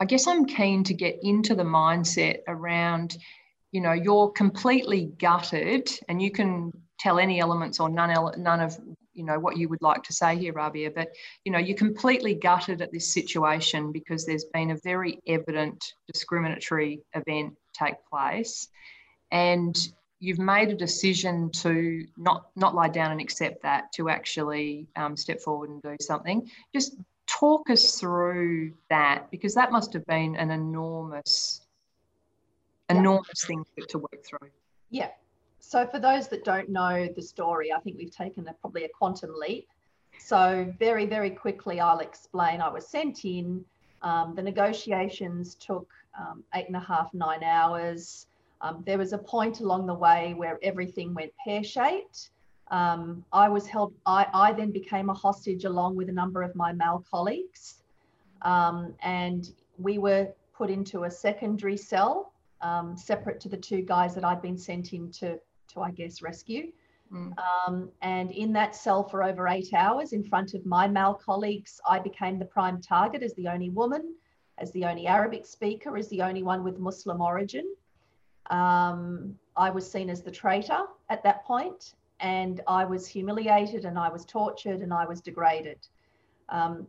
I 0.00 0.04
guess 0.06 0.26
I'm 0.26 0.46
keen 0.46 0.84
to 0.84 0.94
get 0.94 1.20
into 1.22 1.54
the 1.54 1.62
mindset 1.62 2.40
around, 2.48 3.16
you 3.72 3.80
know, 3.80 3.92
you're 3.92 4.30
completely 4.30 5.06
gutted, 5.18 5.90
and 6.08 6.20
you 6.20 6.30
can 6.30 6.72
tell 6.98 7.18
any 7.18 7.40
elements 7.40 7.80
or 7.80 7.88
none, 7.88 8.12
none 8.42 8.60
of 8.60 8.78
you 9.14 9.24
know 9.24 9.38
what 9.38 9.56
you 9.56 9.68
would 9.68 9.82
like 9.82 10.02
to 10.02 10.12
say 10.12 10.36
here 10.36 10.52
rabia 10.52 10.90
but 10.90 11.08
you 11.44 11.52
know 11.52 11.58
you're 11.58 11.76
completely 11.76 12.34
gutted 12.34 12.82
at 12.82 12.92
this 12.92 13.12
situation 13.12 13.92
because 13.92 14.26
there's 14.26 14.44
been 14.52 14.70
a 14.70 14.76
very 14.76 15.20
evident 15.26 15.94
discriminatory 16.06 17.00
event 17.14 17.54
take 17.74 17.96
place. 18.08 18.68
And 19.30 19.76
you've 20.20 20.38
made 20.38 20.70
a 20.70 20.76
decision 20.76 21.50
to 21.50 22.06
not 22.16 22.46
not 22.56 22.74
lie 22.74 22.88
down 22.88 23.12
and 23.12 23.20
accept 23.20 23.62
that 23.62 23.92
to 23.92 24.08
actually 24.08 24.86
um, 24.96 25.16
step 25.16 25.40
forward 25.40 25.70
and 25.70 25.82
do 25.82 25.96
something. 26.00 26.48
Just 26.72 26.96
talk 27.26 27.68
us 27.68 27.98
through 27.98 28.72
that 28.90 29.30
because 29.30 29.54
that 29.54 29.72
must 29.72 29.92
have 29.92 30.06
been 30.06 30.36
an 30.36 30.50
enormous 30.50 31.60
enormous 32.88 33.44
yeah. 33.44 33.46
thing 33.48 33.64
to 33.88 33.98
work 33.98 34.24
through. 34.24 34.50
Yeah 34.90 35.10
so 35.64 35.86
for 35.86 35.98
those 35.98 36.28
that 36.28 36.44
don't 36.44 36.68
know 36.68 37.08
the 37.16 37.22
story 37.22 37.72
i 37.72 37.80
think 37.80 37.96
we've 37.96 38.14
taken 38.14 38.46
a, 38.48 38.52
probably 38.54 38.84
a 38.84 38.88
quantum 38.88 39.32
leap 39.38 39.68
so 40.18 40.72
very 40.78 41.06
very 41.06 41.30
quickly 41.30 41.80
i'll 41.80 42.00
explain 42.00 42.60
i 42.60 42.68
was 42.68 42.86
sent 42.86 43.24
in 43.24 43.64
um, 44.02 44.34
the 44.34 44.42
negotiations 44.42 45.54
took 45.54 45.88
um, 46.18 46.44
eight 46.54 46.66
and 46.66 46.76
a 46.76 46.80
half 46.80 47.12
nine 47.14 47.42
hours 47.42 48.26
Um, 48.64 48.82
there 48.86 48.96
was 48.96 49.12
a 49.12 49.18
point 49.18 49.60
along 49.60 49.86
the 49.86 49.94
way 49.94 50.32
where 50.34 50.58
everything 50.62 51.12
went 51.14 51.32
pear 51.44 51.62
shaped. 51.62 52.30
Um, 52.70 53.24
I 53.30 53.48
was 53.48 53.66
held, 53.66 53.92
I, 54.06 54.26
I 54.32 54.52
then 54.52 54.70
became 54.70 55.10
a 55.10 55.14
hostage 55.14 55.64
along 55.64 55.96
with 55.96 56.08
a 56.08 56.12
number 56.12 56.42
of 56.42 56.54
my 56.54 56.72
male 56.72 57.04
colleagues. 57.10 57.82
Um, 58.40 58.94
and 59.02 59.52
we 59.78 59.98
were 59.98 60.28
put 60.56 60.70
into 60.70 61.04
a 61.04 61.10
secondary 61.10 61.76
cell 61.76 62.32
um, 62.62 62.96
separate 62.96 63.38
to 63.40 63.48
the 63.50 63.56
two 63.56 63.82
guys 63.82 64.14
that 64.14 64.24
I'd 64.24 64.40
been 64.40 64.56
sent 64.56 64.94
in 64.94 65.10
to, 65.20 65.38
to 65.68 65.80
I 65.80 65.90
guess, 65.90 66.22
rescue. 66.22 66.72
Mm. 67.12 67.34
Um, 67.38 67.90
and 68.02 68.30
in 68.30 68.52
that 68.54 68.74
cell 68.74 69.04
for 69.04 69.22
over 69.22 69.46
eight 69.48 69.72
hours 69.74 70.12
in 70.12 70.24
front 70.24 70.54
of 70.54 70.64
my 70.66 70.88
male 70.88 71.14
colleagues, 71.14 71.80
I 71.88 71.98
became 71.98 72.38
the 72.38 72.44
prime 72.44 72.80
target 72.80 73.22
as 73.22 73.34
the 73.34 73.48
only 73.48 73.70
woman, 73.70 74.14
as 74.58 74.72
the 74.72 74.84
only 74.84 75.06
Arabic 75.06 75.46
speaker, 75.46 75.96
as 75.96 76.08
the 76.08 76.22
only 76.22 76.42
one 76.42 76.64
with 76.64 76.78
Muslim 76.78 77.20
origin. 77.20 77.74
Um, 78.50 79.38
I 79.56 79.70
was 79.70 79.90
seen 79.90 80.10
as 80.10 80.22
the 80.22 80.30
traitor 80.30 80.84
at 81.08 81.22
that 81.22 81.44
point, 81.44 81.94
and 82.20 82.60
I 82.66 82.84
was 82.84 83.06
humiliated 83.06 83.84
and 83.84 83.98
I 83.98 84.08
was 84.08 84.24
tortured 84.24 84.80
and 84.80 84.92
I 84.92 85.06
was 85.06 85.20
degraded. 85.20 85.86
Um, 86.48 86.86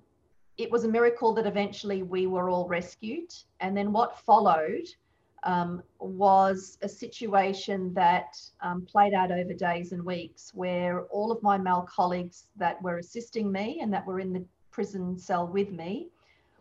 it 0.57 0.71
was 0.71 0.85
a 0.85 0.87
miracle 0.87 1.33
that 1.33 1.45
eventually 1.45 2.03
we 2.03 2.27
were 2.27 2.49
all 2.49 2.67
rescued. 2.67 3.33
And 3.59 3.75
then 3.75 3.91
what 3.91 4.19
followed 4.19 4.87
um, 5.45 5.83
was 5.99 6.77
a 6.81 6.89
situation 6.89 7.93
that 7.93 8.35
um, 8.61 8.85
played 8.85 9.13
out 9.13 9.31
over 9.31 9.53
days 9.53 9.91
and 9.91 10.03
weeks 10.03 10.51
where 10.55 11.03
all 11.05 11.31
of 11.31 11.41
my 11.43 11.57
male 11.57 11.87
colleagues 11.89 12.45
that 12.57 12.81
were 12.81 12.97
assisting 12.97 13.51
me 13.51 13.79
and 13.81 13.93
that 13.93 14.05
were 14.05 14.19
in 14.19 14.33
the 14.33 14.43
prison 14.71 15.17
cell 15.17 15.47
with 15.47 15.71
me 15.71 16.09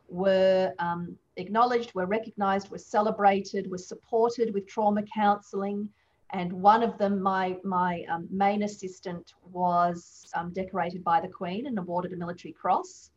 were 0.09 0.73
um, 0.79 1.17
acknowledged, 1.37 1.95
were 1.95 2.07
recognised, 2.07 2.71
were 2.71 2.79
celebrated, 2.79 3.71
were 3.71 3.79
supported 3.79 4.53
with 4.53 4.67
trauma 4.67 5.03
counselling. 5.03 5.89
And 6.31 6.53
one 6.53 6.83
of 6.83 6.99
them, 6.99 7.21
my, 7.21 7.57
my 7.65 8.05
um, 8.11 8.29
main 8.31 8.65
assistant, 8.65 9.33
was 9.51 10.27
um, 10.35 10.53
decorated 10.53 11.03
by 11.03 11.21
the 11.21 11.29
Queen 11.29 11.67
and 11.67 11.79
awarded 11.79 12.13
a 12.13 12.17
military 12.17 12.53
cross. 12.53 13.11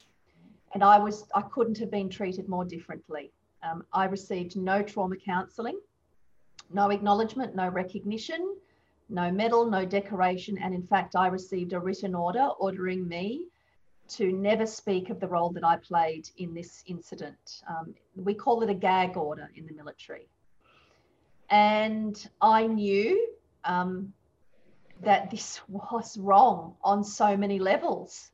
And 0.73 0.83
I 0.83 0.99
was 0.99 1.25
I 1.33 1.41
couldn't 1.41 1.77
have 1.79 1.89
been 1.89 2.09
treated 2.09 2.47
more 2.47 2.65
differently. 2.65 3.31
Um, 3.67 3.83
I 3.91 4.05
received 4.05 4.55
no 4.55 4.81
trauma 4.81 5.15
counselling, 5.17 5.79
no 6.71 6.89
acknowledgement, 6.91 7.55
no 7.55 7.67
recognition, 7.67 8.55
no 9.09 9.31
medal, 9.31 9.65
no 9.69 9.85
decoration, 9.85 10.57
and 10.57 10.73
in 10.73 10.83
fact, 10.83 11.15
I 11.15 11.27
received 11.27 11.73
a 11.73 11.79
written 11.79 12.13
order 12.13 12.49
ordering 12.59 13.07
me 13.07 13.45
to 14.09 14.31
never 14.31 14.65
speak 14.65 15.09
of 15.09 15.19
the 15.19 15.27
role 15.27 15.49
that 15.51 15.65
I 15.65 15.77
played 15.77 16.29
in 16.37 16.53
this 16.53 16.83
incident. 16.87 17.63
Um, 17.69 17.93
we 18.15 18.33
call 18.33 18.61
it 18.63 18.69
a 18.69 18.73
gag 18.73 19.17
order 19.17 19.49
in 19.55 19.65
the 19.65 19.73
military. 19.73 20.27
And 21.49 22.29
I 22.41 22.67
knew 22.67 23.33
um, 23.65 24.13
that 25.01 25.29
this 25.29 25.61
was 25.67 26.17
wrong 26.17 26.75
on 26.83 27.03
so 27.03 27.35
many 27.35 27.59
levels. 27.59 28.31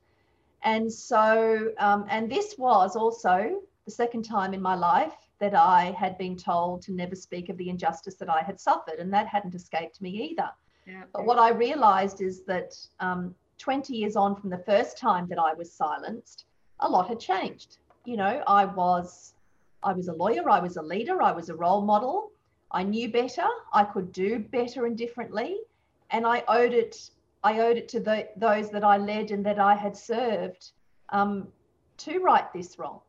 And 0.64 0.92
so, 0.92 1.72
um, 1.78 2.06
and 2.10 2.32
this 2.32 2.56
was 2.58 2.96
also 2.96 3.62
the 3.86 3.92
second 3.92 4.24
time 4.24 4.54
in 4.54 4.62
my 4.62 4.76
life 4.76 5.23
that 5.44 5.54
I 5.54 5.94
had 6.00 6.18
been 6.18 6.38
told 6.38 6.82
to 6.84 6.94
never 6.94 7.16
speak 7.16 7.50
of 7.50 7.58
the 7.58 7.70
injustice 7.70 8.16
that 8.16 8.30
I 8.30 8.42
had 8.42 8.58
suffered, 8.62 9.00
and 9.00 9.12
that 9.12 9.28
hadn't 9.28 9.54
escaped 9.54 10.02
me 10.02 10.10
either. 10.10 10.50
Yeah. 10.88 11.04
But 11.12 11.26
what 11.26 11.38
I 11.38 11.50
realized 11.50 12.22
is 12.22 12.44
that 12.44 12.78
um, 13.02 13.36
20 13.58 13.94
years 13.94 14.16
on 14.16 14.38
from 14.38 14.50
the 14.50 14.60
first 14.60 14.98
time 14.98 15.28
that 15.28 15.38
I 15.38 15.54
was 15.54 15.70
silenced, 15.70 16.46
a 16.80 16.88
lot 16.90 17.10
had 17.10 17.20
changed. 17.20 17.80
You 18.06 18.16
know, 18.16 18.42
I 18.48 18.64
was 18.64 19.34
I 19.84 19.92
was 19.92 20.08
a 20.08 20.14
lawyer, 20.14 20.50
I 20.50 20.62
was 20.62 20.78
a 20.78 20.82
leader, 20.82 21.22
I 21.22 21.34
was 21.34 21.50
a 21.50 21.56
role 21.56 21.82
model. 21.82 22.32
I 22.72 22.84
knew 22.84 23.12
better, 23.12 23.48
I 23.74 23.84
could 23.84 24.14
do 24.14 24.40
better 24.40 24.86
and 24.86 24.98
differently, 24.98 25.58
and 26.10 26.26
I 26.26 26.46
owed 26.48 26.74
it 26.74 27.10
I 27.44 27.60
owed 27.60 27.76
it 27.76 27.90
to 27.90 28.00
the, 28.00 28.30
those 28.38 28.70
that 28.70 28.86
I 28.86 28.96
led 28.96 29.32
and 29.32 29.46
that 29.46 29.60
I 29.60 29.76
had 29.76 29.98
served 29.98 30.72
um, 31.10 31.50
to 31.98 32.20
right 32.20 32.52
this 32.54 32.80
wrong. 32.80 33.02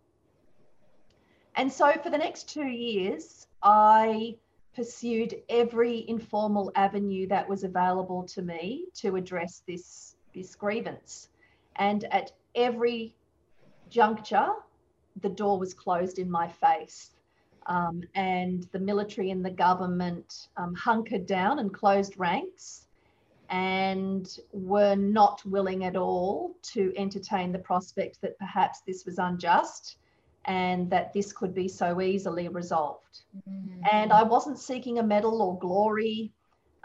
And 1.56 1.72
so 1.72 1.92
for 2.02 2.10
the 2.10 2.18
next 2.18 2.48
two 2.48 2.66
years, 2.66 3.46
I 3.62 4.36
pursued 4.74 5.36
every 5.48 6.04
informal 6.08 6.72
avenue 6.74 7.28
that 7.28 7.48
was 7.48 7.62
available 7.62 8.24
to 8.24 8.42
me 8.42 8.86
to 8.94 9.16
address 9.16 9.62
this, 9.66 10.16
this 10.34 10.56
grievance. 10.56 11.28
And 11.76 12.04
at 12.10 12.32
every 12.56 13.14
juncture, 13.88 14.48
the 15.22 15.28
door 15.28 15.58
was 15.58 15.74
closed 15.74 16.18
in 16.18 16.28
my 16.28 16.48
face. 16.48 17.12
Um, 17.66 18.02
and 18.14 18.64
the 18.72 18.80
military 18.80 19.30
and 19.30 19.44
the 19.44 19.50
government 19.50 20.48
um, 20.56 20.74
hunkered 20.74 21.24
down 21.24 21.60
and 21.60 21.72
closed 21.72 22.18
ranks 22.18 22.88
and 23.48 24.38
were 24.52 24.96
not 24.96 25.44
willing 25.46 25.84
at 25.84 25.96
all 25.96 26.56
to 26.62 26.92
entertain 26.96 27.52
the 27.52 27.58
prospect 27.58 28.20
that 28.22 28.38
perhaps 28.38 28.80
this 28.80 29.06
was 29.06 29.18
unjust 29.18 29.96
and 30.46 30.90
that 30.90 31.12
this 31.12 31.32
could 31.32 31.54
be 31.54 31.68
so 31.68 32.00
easily 32.00 32.48
resolved. 32.48 33.20
Mm-hmm. 33.48 33.82
And 33.90 34.12
I 34.12 34.22
wasn't 34.22 34.58
seeking 34.58 34.98
a 34.98 35.02
medal 35.02 35.42
or 35.42 35.58
glory. 35.58 36.32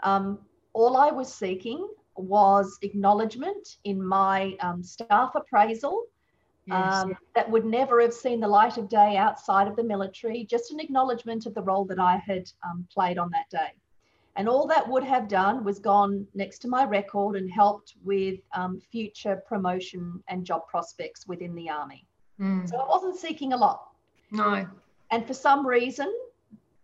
Um, 0.02 0.38
all 0.72 0.96
I 0.96 1.10
was 1.10 1.32
seeking 1.32 1.88
was 2.16 2.78
acknowledgement 2.82 3.76
in 3.84 4.02
my 4.02 4.56
um, 4.60 4.82
staff 4.82 5.34
appraisal 5.34 6.04
yes. 6.66 6.94
um, 6.94 7.16
that 7.34 7.50
would 7.50 7.64
never 7.64 8.00
have 8.00 8.14
seen 8.14 8.40
the 8.40 8.48
light 8.48 8.76
of 8.78 8.88
day 8.88 9.16
outside 9.16 9.68
of 9.68 9.76
the 9.76 9.84
military, 9.84 10.44
just 10.44 10.72
an 10.72 10.80
acknowledgement 10.80 11.46
of 11.46 11.54
the 11.54 11.62
role 11.62 11.84
that 11.86 11.98
I 11.98 12.16
had 12.16 12.50
um, 12.64 12.86
played 12.92 13.18
on 13.18 13.30
that 13.30 13.50
day. 13.50 13.72
And 14.36 14.48
all 14.48 14.66
that 14.68 14.88
would 14.88 15.04
have 15.04 15.28
done 15.28 15.64
was 15.64 15.78
gone 15.78 16.26
next 16.34 16.60
to 16.60 16.68
my 16.68 16.84
record 16.84 17.36
and 17.36 17.50
helped 17.50 17.94
with 18.04 18.40
um, 18.54 18.80
future 18.92 19.42
promotion 19.46 20.22
and 20.28 20.46
job 20.46 20.66
prospects 20.68 21.26
within 21.26 21.54
the 21.54 21.68
Army. 21.68 22.06
Mm. 22.40 22.68
So 22.68 22.76
I 22.78 22.88
wasn't 22.88 23.16
seeking 23.16 23.52
a 23.52 23.56
lot. 23.56 23.88
No. 24.30 24.66
And 25.10 25.26
for 25.26 25.34
some 25.34 25.66
reason, 25.66 26.12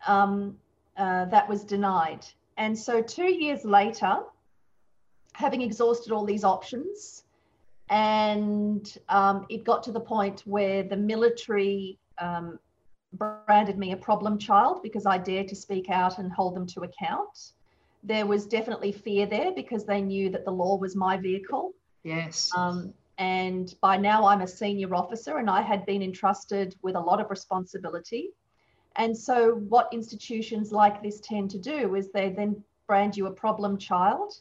um, 0.07 0.57
uh, 0.97 1.27
that 1.27 1.49
was 1.49 1.65
denied. 1.65 2.25
And 2.57 2.79
so 2.79 3.03
two 3.03 3.33
years 3.33 3.65
later, 3.65 4.19
having 5.33 5.63
exhausted 5.63 6.13
all 6.13 6.25
these 6.25 6.45
options, 6.45 7.25
and 7.89 8.97
um, 9.09 9.47
it 9.49 9.65
got 9.65 9.83
to 9.85 9.93
the 9.93 10.01
point 10.01 10.43
where 10.45 10.83
the 10.83 10.97
military 10.97 11.99
um, 12.19 12.59
branded 13.13 13.79
me 13.79 13.93
a 13.93 13.97
problem 13.97 14.39
child 14.39 14.83
because 14.83 15.07
I 15.07 15.19
dared 15.19 15.49
to 15.49 15.57
speak 15.57 15.89
out 15.91 16.19
and 16.19 16.33
hold 16.33 16.57
them 16.57 16.67
to 16.69 16.81
account. 16.81 17.53
There 18.03 18.27
was 18.27 18.47
definitely 18.47 18.93
fear 18.93 19.27
there 19.27 19.53
because 19.53 19.85
they 19.85 20.01
knew 20.01 20.31
that 20.31 20.45
the 20.45 20.51
law 20.51 20.77
was 20.77 20.97
my 20.97 21.17
vehicle. 21.17 21.73
Yes. 22.03 22.51
Um, 22.57 22.93
and 23.19 23.75
by 23.81 23.97
now 23.97 24.27
I'm 24.27 24.43
a 24.43 24.47
senior 24.47 24.95
officer 24.95 25.39
and 25.39 25.49
I 25.49 25.63
had 25.63 25.87
been 25.87 26.03
entrusted 26.03 26.77
with 26.83 26.97
a 26.97 27.01
lot 27.01 27.21
of 27.21 27.31
responsibility. 27.31 28.31
And 28.97 29.17
so, 29.17 29.57
what 29.69 29.89
institutions 29.93 30.73
like 30.73 31.03
this 31.03 31.21
tend 31.21 31.51
to 31.51 31.59
do 31.59 31.95
is 31.95 32.11
they 32.11 32.31
then 32.31 32.63
brand 32.87 33.17
you 33.17 33.27
a 33.27 33.31
problem 33.31 33.79
child 33.79 34.35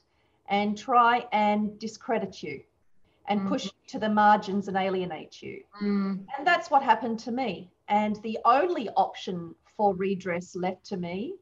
and 0.48 0.78
try 0.78 1.26
and 1.32 1.78
discredit 1.80 2.44
you 2.44 2.62
and 3.28 3.42
mm. 3.42 3.48
push 3.48 3.66
you 3.66 3.72
to 3.88 4.00
the 4.00 4.10
margins 4.10 4.68
and 4.68 4.78
alienate 4.78 5.42
you. 5.42 5.64
Mm. 5.82 6.26
And 6.38 6.48
that's 6.48 6.70
what 6.70 6.84
happened 6.84 7.20
to 7.20 7.32
me. 7.32 7.70
And 7.88 8.18
the 8.18 8.38
only 8.46 8.90
option 8.90 9.56
for 9.76 9.94
redress 9.96 10.56
left 10.56 10.86
to 10.88 10.98
me, 10.98 11.36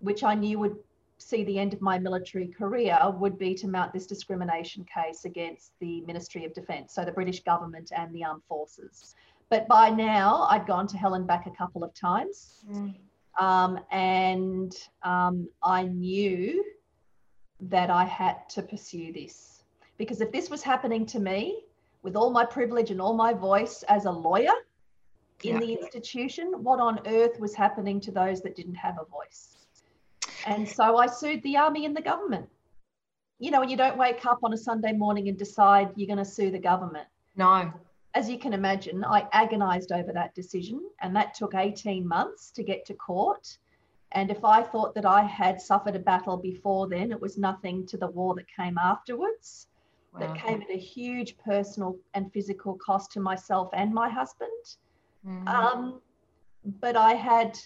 which 0.00 0.24
I 0.24 0.34
knew 0.34 0.58
would 0.58 0.76
see 1.22 1.44
the 1.44 1.58
end 1.58 1.72
of 1.72 1.80
my 1.80 1.98
military 1.98 2.48
career, 2.48 2.98
would 3.18 3.38
be 3.38 3.54
to 3.54 3.68
mount 3.68 3.92
this 3.92 4.06
discrimination 4.06 4.84
case 4.84 5.24
against 5.24 5.72
the 5.80 6.02
Ministry 6.02 6.44
of 6.44 6.52
Defence, 6.54 6.94
so 6.94 7.04
the 7.04 7.12
British 7.12 7.42
government 7.42 7.92
and 7.96 8.14
the 8.14 8.24
armed 8.24 8.42
forces. 8.48 9.14
But 9.48 9.68
by 9.68 9.90
now, 9.90 10.46
I'd 10.50 10.66
gone 10.66 10.86
to 10.88 10.96
hell 10.96 11.14
and 11.14 11.26
back 11.26 11.46
a 11.46 11.50
couple 11.50 11.84
of 11.84 11.92
times. 11.94 12.64
Mm. 12.70 12.94
Um, 13.38 13.80
and 13.90 14.74
um, 15.02 15.48
I 15.62 15.84
knew 15.84 16.64
that 17.60 17.90
I 17.90 18.04
had 18.04 18.48
to 18.50 18.62
pursue 18.62 19.12
this. 19.12 19.62
Because 19.98 20.20
if 20.20 20.32
this 20.32 20.50
was 20.50 20.62
happening 20.62 21.06
to 21.06 21.20
me, 21.20 21.64
with 22.02 22.16
all 22.16 22.30
my 22.30 22.44
privilege 22.44 22.90
and 22.90 23.00
all 23.00 23.14
my 23.14 23.32
voice 23.32 23.84
as 23.84 24.06
a 24.06 24.10
lawyer, 24.10 24.52
in 25.44 25.54
yeah. 25.54 25.60
the 25.60 25.72
institution, 25.72 26.52
what 26.62 26.80
on 26.80 27.00
earth 27.06 27.38
was 27.40 27.54
happening 27.54 28.00
to 28.00 28.10
those 28.10 28.40
that 28.42 28.56
didn't 28.56 28.74
have 28.74 28.98
a 29.00 29.04
voice? 29.04 29.61
And 30.46 30.68
so 30.68 30.96
I 30.96 31.06
sued 31.06 31.42
the 31.42 31.56
army 31.56 31.86
and 31.86 31.96
the 31.96 32.02
government. 32.02 32.48
You 33.38 33.50
know, 33.50 33.62
you 33.62 33.76
don't 33.76 33.96
wake 33.96 34.24
up 34.26 34.38
on 34.42 34.52
a 34.52 34.56
Sunday 34.56 34.92
morning 34.92 35.28
and 35.28 35.36
decide 35.36 35.90
you're 35.96 36.06
going 36.06 36.18
to 36.18 36.24
sue 36.24 36.50
the 36.50 36.58
government. 36.58 37.06
No. 37.36 37.72
As 38.14 38.28
you 38.28 38.38
can 38.38 38.52
imagine, 38.52 39.04
I 39.04 39.26
agonized 39.32 39.90
over 39.90 40.12
that 40.12 40.34
decision, 40.34 40.80
and 41.00 41.16
that 41.16 41.34
took 41.34 41.54
18 41.54 42.06
months 42.06 42.50
to 42.52 42.62
get 42.62 42.84
to 42.86 42.94
court. 42.94 43.56
And 44.12 44.30
if 44.30 44.44
I 44.44 44.62
thought 44.62 44.94
that 44.94 45.06
I 45.06 45.22
had 45.22 45.60
suffered 45.60 45.96
a 45.96 45.98
battle 45.98 46.36
before 46.36 46.88
then, 46.88 47.10
it 47.10 47.20
was 47.20 47.38
nothing 47.38 47.86
to 47.86 47.96
the 47.96 48.08
war 48.08 48.34
that 48.34 48.46
came 48.46 48.76
afterwards, 48.76 49.68
wow. 50.12 50.20
that 50.20 50.36
came 50.36 50.60
at 50.60 50.70
a 50.70 50.78
huge 50.78 51.38
personal 51.38 51.96
and 52.12 52.30
physical 52.32 52.74
cost 52.74 53.10
to 53.12 53.20
myself 53.20 53.70
and 53.72 53.92
my 53.92 54.10
husband. 54.10 54.76
Mm. 55.26 55.48
Um, 55.48 56.02
but 56.80 56.96
I 56.96 57.14
had 57.14 57.58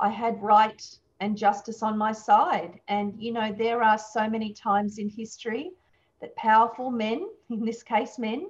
I 0.00 0.10
had 0.10 0.40
right 0.40 0.80
and 1.20 1.36
justice 1.36 1.82
on 1.82 1.98
my 1.98 2.12
side. 2.12 2.80
And, 2.88 3.14
you 3.18 3.32
know, 3.32 3.52
there 3.52 3.82
are 3.82 3.98
so 3.98 4.28
many 4.28 4.52
times 4.52 4.98
in 4.98 5.08
history 5.08 5.72
that 6.20 6.34
powerful 6.36 6.90
men, 6.90 7.28
in 7.50 7.64
this 7.64 7.82
case, 7.82 8.18
men, 8.18 8.48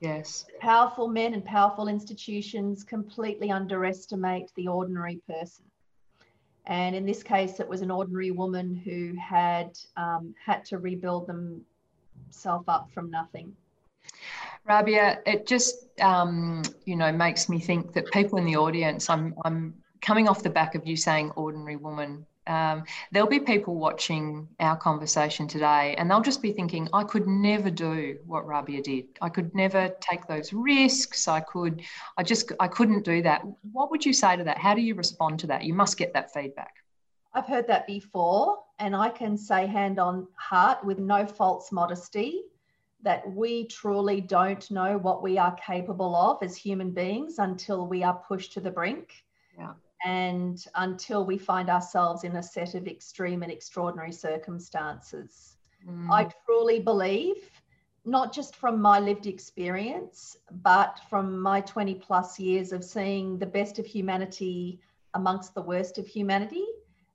yes, 0.00 0.46
powerful 0.60 1.08
men 1.08 1.34
and 1.34 1.44
powerful 1.44 1.88
institutions 1.88 2.84
completely 2.84 3.50
underestimate 3.50 4.50
the 4.56 4.68
ordinary 4.68 5.20
person. 5.26 5.64
And 6.66 6.94
in 6.94 7.06
this 7.06 7.22
case, 7.22 7.58
it 7.58 7.68
was 7.68 7.80
an 7.80 7.90
ordinary 7.90 8.30
woman 8.30 8.74
who 8.74 9.14
had 9.16 9.78
um, 9.96 10.34
had 10.44 10.64
to 10.66 10.78
rebuild 10.78 11.26
themselves 11.26 12.68
up 12.68 12.90
from 12.92 13.10
nothing. 13.10 13.56
Rabia, 14.66 15.20
it 15.26 15.46
just 15.46 15.86
um, 16.00 16.62
you 16.84 16.96
know 16.96 17.12
makes 17.12 17.48
me 17.48 17.58
think 17.60 17.92
that 17.94 18.10
people 18.12 18.38
in 18.38 18.44
the 18.44 18.56
audience. 18.56 19.08
I'm 19.08 19.34
I'm 19.44 19.74
coming 20.00 20.28
off 20.28 20.42
the 20.42 20.50
back 20.50 20.74
of 20.74 20.86
you 20.86 20.96
saying 20.96 21.30
ordinary 21.32 21.76
woman, 21.76 22.26
um, 22.46 22.84
there'll 23.12 23.28
be 23.28 23.40
people 23.40 23.76
watching 23.76 24.48
our 24.58 24.76
conversation 24.76 25.46
today 25.46 25.94
and 25.96 26.10
they'll 26.10 26.20
just 26.20 26.42
be 26.42 26.52
thinking, 26.52 26.88
I 26.92 27.04
could 27.04 27.26
never 27.26 27.70
do 27.70 28.18
what 28.26 28.46
Rabia 28.46 28.82
did. 28.82 29.06
I 29.20 29.28
could 29.28 29.54
never 29.54 29.90
take 30.00 30.26
those 30.26 30.52
risks. 30.52 31.28
I 31.28 31.40
could, 31.40 31.82
I 32.16 32.22
just, 32.22 32.50
I 32.58 32.66
couldn't 32.66 33.04
do 33.04 33.22
that. 33.22 33.42
What 33.72 33.90
would 33.90 34.04
you 34.04 34.12
say 34.12 34.36
to 34.36 34.44
that? 34.44 34.58
How 34.58 34.74
do 34.74 34.80
you 34.80 34.94
respond 34.94 35.38
to 35.40 35.46
that? 35.48 35.64
You 35.64 35.74
must 35.74 35.96
get 35.96 36.12
that 36.14 36.32
feedback. 36.32 36.74
I've 37.32 37.46
heard 37.46 37.68
that 37.68 37.86
before, 37.86 38.58
and 38.80 38.96
I 38.96 39.08
can 39.08 39.36
say 39.36 39.66
hand 39.66 40.00
on 40.00 40.26
heart 40.34 40.82
with 40.82 40.98
no 40.98 41.24
false 41.24 41.70
modesty 41.70 42.42
that 43.02 43.30
we 43.32 43.66
truly 43.66 44.20
don't 44.20 44.68
know 44.70 44.98
what 44.98 45.22
we 45.22 45.38
are 45.38 45.54
capable 45.54 46.16
of 46.16 46.42
as 46.42 46.56
human 46.56 46.90
beings 46.90 47.38
until 47.38 47.86
we 47.86 48.02
are 48.02 48.14
pushed 48.26 48.52
to 48.54 48.60
the 48.60 48.70
brink. 48.70 49.24
Yeah 49.56 49.74
and 50.04 50.64
until 50.76 51.24
we 51.24 51.36
find 51.36 51.68
ourselves 51.68 52.24
in 52.24 52.36
a 52.36 52.42
set 52.42 52.74
of 52.74 52.86
extreme 52.86 53.42
and 53.42 53.52
extraordinary 53.52 54.12
circumstances. 54.12 55.56
Mm. 55.86 56.10
I 56.10 56.28
truly 56.46 56.80
believe, 56.80 57.50
not 58.04 58.32
just 58.32 58.56
from 58.56 58.80
my 58.80 58.98
lived 58.98 59.26
experience, 59.26 60.36
but 60.62 61.00
from 61.10 61.40
my 61.40 61.60
20 61.60 61.94
plus 61.96 62.38
years 62.38 62.72
of 62.72 62.82
seeing 62.82 63.38
the 63.38 63.46
best 63.46 63.78
of 63.78 63.86
humanity 63.86 64.80
amongst 65.14 65.54
the 65.54 65.62
worst 65.62 65.98
of 65.98 66.06
humanity, 66.06 66.64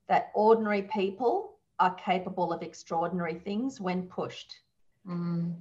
that 0.07 0.31
ordinary 0.35 0.83
people 0.83 1.57
are 1.79 1.95
capable 1.95 2.53
of 2.53 2.61
extraordinary 2.61 3.35
things 3.35 3.81
when 3.81 4.03
pushed. 4.03 4.55
Mm. 5.07 5.55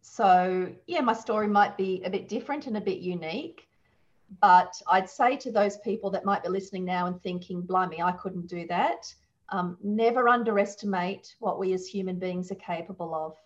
So, 0.00 0.72
yeah, 0.86 1.00
my 1.00 1.12
story 1.12 1.46
might 1.46 1.76
be 1.76 2.02
a 2.04 2.10
bit 2.10 2.28
different 2.28 2.66
and 2.66 2.76
a 2.76 2.80
bit 2.80 2.98
unique 2.98 3.67
but 4.40 4.80
I'd 4.90 5.08
say 5.08 5.36
to 5.36 5.50
those 5.50 5.78
people 5.78 6.10
that 6.10 6.24
might 6.24 6.42
be 6.42 6.48
listening 6.48 6.84
now 6.84 7.06
and 7.06 7.20
thinking, 7.22 7.62
blimey, 7.62 8.02
I 8.02 8.12
couldn't 8.12 8.46
do 8.46 8.66
that, 8.68 9.12
um, 9.50 9.78
never 9.82 10.28
underestimate 10.28 11.34
what 11.38 11.58
we 11.58 11.72
as 11.72 11.86
human 11.86 12.18
beings 12.18 12.52
are 12.52 12.56
capable 12.56 13.14
of. 13.14 13.36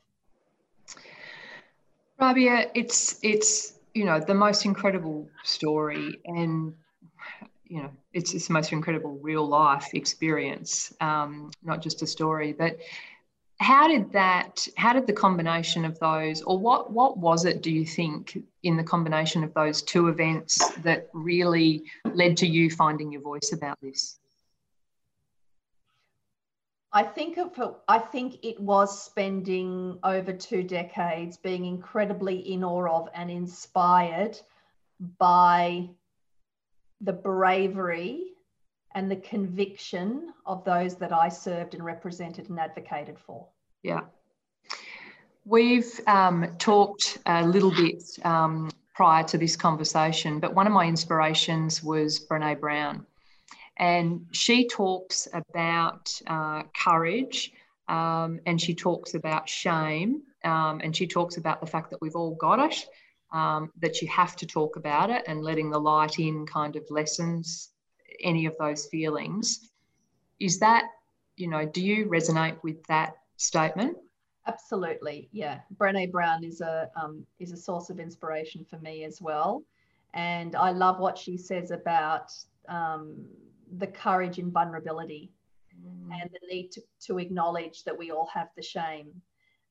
Rabia, 2.19 2.71
it's 2.75 3.19
it's 3.23 3.79
you 3.95 4.05
know 4.05 4.21
the 4.21 4.35
most 4.35 4.65
incredible 4.65 5.29
story, 5.45 6.21
and 6.25 6.75
you 7.65 7.83
know 7.83 7.91
it's 8.13 8.35
it's 8.35 8.47
the 8.49 8.53
most 8.53 8.73
incredible 8.73 9.19
real 9.23 9.47
life 9.47 9.89
experience, 9.95 10.93
um, 11.01 11.51
not 11.63 11.83
just 11.83 12.03
a 12.03 12.07
story. 12.07 12.53
But 12.53 12.79
how 13.63 13.87
did 13.87 14.13
that 14.13 14.67
how 14.77 14.93
did 14.93 15.07
the 15.07 15.13
combination 15.13 15.85
of 15.85 15.99
those 16.01 16.43
or 16.43 16.59
what 16.59 16.93
what 16.93 17.17
was 17.17 17.45
it 17.45 17.63
do 17.63 17.71
you 17.71 17.87
think 17.87 18.37
in 18.63 18.77
the 18.77 18.83
combination 18.83 19.45
of 19.45 19.55
those 19.55 19.83
two 19.83 20.09
events 20.09 20.73
that 20.79 21.09
really 21.13 21.85
led 22.13 22.37
to 22.37 22.47
you 22.47 22.69
finding 22.71 23.13
your 23.13 23.23
voice 23.23 23.53
about 23.53 23.79
this? 23.81 24.19
I 26.95 27.05
think 27.05 27.39
of, 27.39 27.77
I 27.89 27.99
think 27.99 28.45
it 28.45 28.61
was 28.61 29.03
spending 29.03 29.99
over 30.05 30.31
two 30.33 30.63
decades 30.63 31.39
being 31.39 31.65
incredibly 31.65 32.37
in 32.53 32.63
awe 32.63 33.01
of 33.01 33.09
and 33.15 33.31
inspired 33.31 34.39
by 35.19 35.89
the 37.01 37.15
bravery 37.15 38.32
and 38.95 39.11
the 39.11 39.17
conviction 39.17 40.33
of 40.47 40.65
those 40.65 40.97
that 40.97 41.13
I 41.13 41.29
served 41.29 41.75
and 41.75 41.85
represented 41.85 42.49
and 42.51 42.59
advocated 42.59 43.19
for. 43.19 43.47
Yeah. 43.83 44.03
We've 45.45 46.01
um, 46.07 46.55
talked 46.59 47.19
a 47.27 47.45
little 47.45 47.73
bit 47.73 48.05
um, 48.25 48.71
prior 48.95 49.25
to 49.25 49.39
this 49.39 49.57
conversation, 49.57 50.39
but 50.39 50.55
one 50.55 50.67
of 50.67 50.73
my 50.73 50.87
inspirations 50.87 51.83
was 51.83 52.25
Brene 52.27 52.61
Brown. 52.61 53.07
And 53.79 54.27
she 54.31 54.69
talks 54.69 55.27
about 55.33 56.21
uh, 56.27 56.63
courage 56.77 57.53
um, 57.89 58.39
and 58.47 58.61
she 58.61 58.75
talks 58.75 59.15
about 59.15 59.49
shame 59.49 60.23
um, 60.45 60.81
and 60.85 60.95
she 60.95 61.07
talks 61.07 61.37
about 61.37 61.61
the 61.61 61.67
fact 61.67 61.91
that 61.91 62.01
we've 62.01 62.15
all 62.15 62.35
got 62.35 62.61
it, 62.61 62.87
um, 63.33 63.73
that 63.81 64.01
you 64.01 64.09
have 64.09 64.37
to 64.37 64.47
talk 64.47 64.77
about 64.77 65.11
it 65.11 65.25
and 65.27 65.43
letting 65.43 65.71
the 65.71 65.81
light 65.81 66.19
in 66.19 66.47
kind 66.47 66.77
of 66.77 66.85
lessens 66.91 67.72
any 68.23 68.47
of 68.47 68.55
those 68.59 68.87
feelings. 68.87 69.71
Is 70.41 70.59
that, 70.59 70.85
you 71.37 71.49
know, 71.49 71.65
do 71.67 71.81
you 71.81 72.07
resonate 72.07 72.63
with 72.63 72.85
that 72.87 73.15
statement? 73.37 73.97
Absolutely, 74.47 75.29
yeah. 75.33 75.61
Brené 75.77 76.11
Brown 76.11 76.43
is 76.43 76.61
a 76.61 76.91
um, 77.01 77.25
is 77.39 77.53
a 77.53 77.57
source 77.57 77.91
of 77.91 78.01
inspiration 78.01 78.67
for 78.69 78.79
me 78.79 79.05
as 79.05 79.23
well, 79.23 79.63
and 80.15 80.57
I 80.57 80.73
love 80.73 80.99
what 80.99 81.17
she 81.17 81.37
says 81.37 81.71
about 81.71 82.33
um, 82.69 83.25
the 83.79 83.87
courage 83.87 84.39
in 84.39 84.51
vulnerability 84.51 85.31
mm. 85.81 86.13
and 86.13 86.29
the 86.31 86.55
need 86.55 86.73
to, 86.73 86.83
to 87.07 87.19
acknowledge 87.19 87.85
that 87.85 87.97
we 87.97 88.11
all 88.11 88.29
have 88.35 88.49
the 88.57 88.63
shame. 88.63 89.13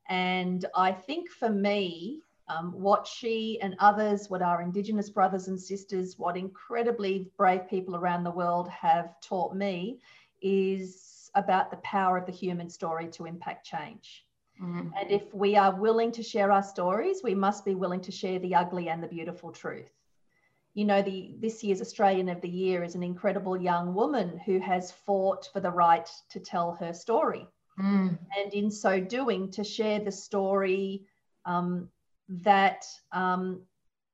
And 0.10 0.66
I 0.76 0.92
think 0.92 1.30
for 1.30 1.50
me, 1.50 2.22
um, 2.52 2.72
what 2.72 3.08
she 3.08 3.60
and 3.62 3.76
others, 3.80 4.30
what 4.30 4.42
our 4.42 4.62
Indigenous 4.62 5.10
brothers 5.10 5.48
and 5.48 5.60
sisters, 5.60 6.18
what 6.18 6.38
incredibly 6.38 7.32
brave 7.38 7.68
people 7.70 7.96
around 7.96 8.24
the 8.24 8.32
world 8.32 8.68
have 8.70 9.20
taught 9.22 9.56
me 9.56 10.00
is 10.42 11.30
about 11.36 11.72
the 11.72 11.78
power 11.78 12.18
of 12.18 12.26
the 12.26 12.32
human 12.32 12.70
story 12.70 13.08
to 13.08 13.26
impact 13.26 13.66
change. 13.66 14.26
Mm-hmm. 14.62 14.90
And 15.00 15.12
if 15.12 15.34
we 15.34 15.56
are 15.56 15.74
willing 15.74 16.12
to 16.14 16.24
share 16.24 16.52
our 16.52 16.64
stories, 16.64 17.22
we 17.24 17.34
must 17.34 17.64
be 17.66 17.76
willing 17.76 18.02
to 18.02 18.12
share 18.12 18.40
the 18.40 18.56
ugly 18.56 18.90
and 18.90 19.02
the 19.02 19.08
beautiful 19.08 19.52
truth. 19.52 19.92
You 20.74 20.86
know, 20.86 21.02
the 21.02 21.36
this 21.40 21.64
year's 21.64 21.82
Australian 21.82 22.30
of 22.30 22.42
the 22.42 22.50
Year 22.50 22.84
is 22.84 22.96
an 22.96 23.04
incredible 23.04 23.60
young 23.62 23.94
woman 23.94 24.40
who 24.46 24.60
has 24.60 24.92
fought 24.92 25.50
for 25.52 25.60
the 25.60 25.72
right 25.72 26.10
to 26.30 26.40
tell 26.40 26.74
her 26.76 26.94
story. 26.94 27.48
Mm. 27.80 28.18
And 28.38 28.54
in 28.54 28.72
so 28.72 29.00
doing, 29.00 29.52
to 29.52 29.64
share 29.64 30.00
the 30.00 30.12
story 30.12 31.06
um, 31.46 31.90
that 32.40 32.86
um, 33.12 33.62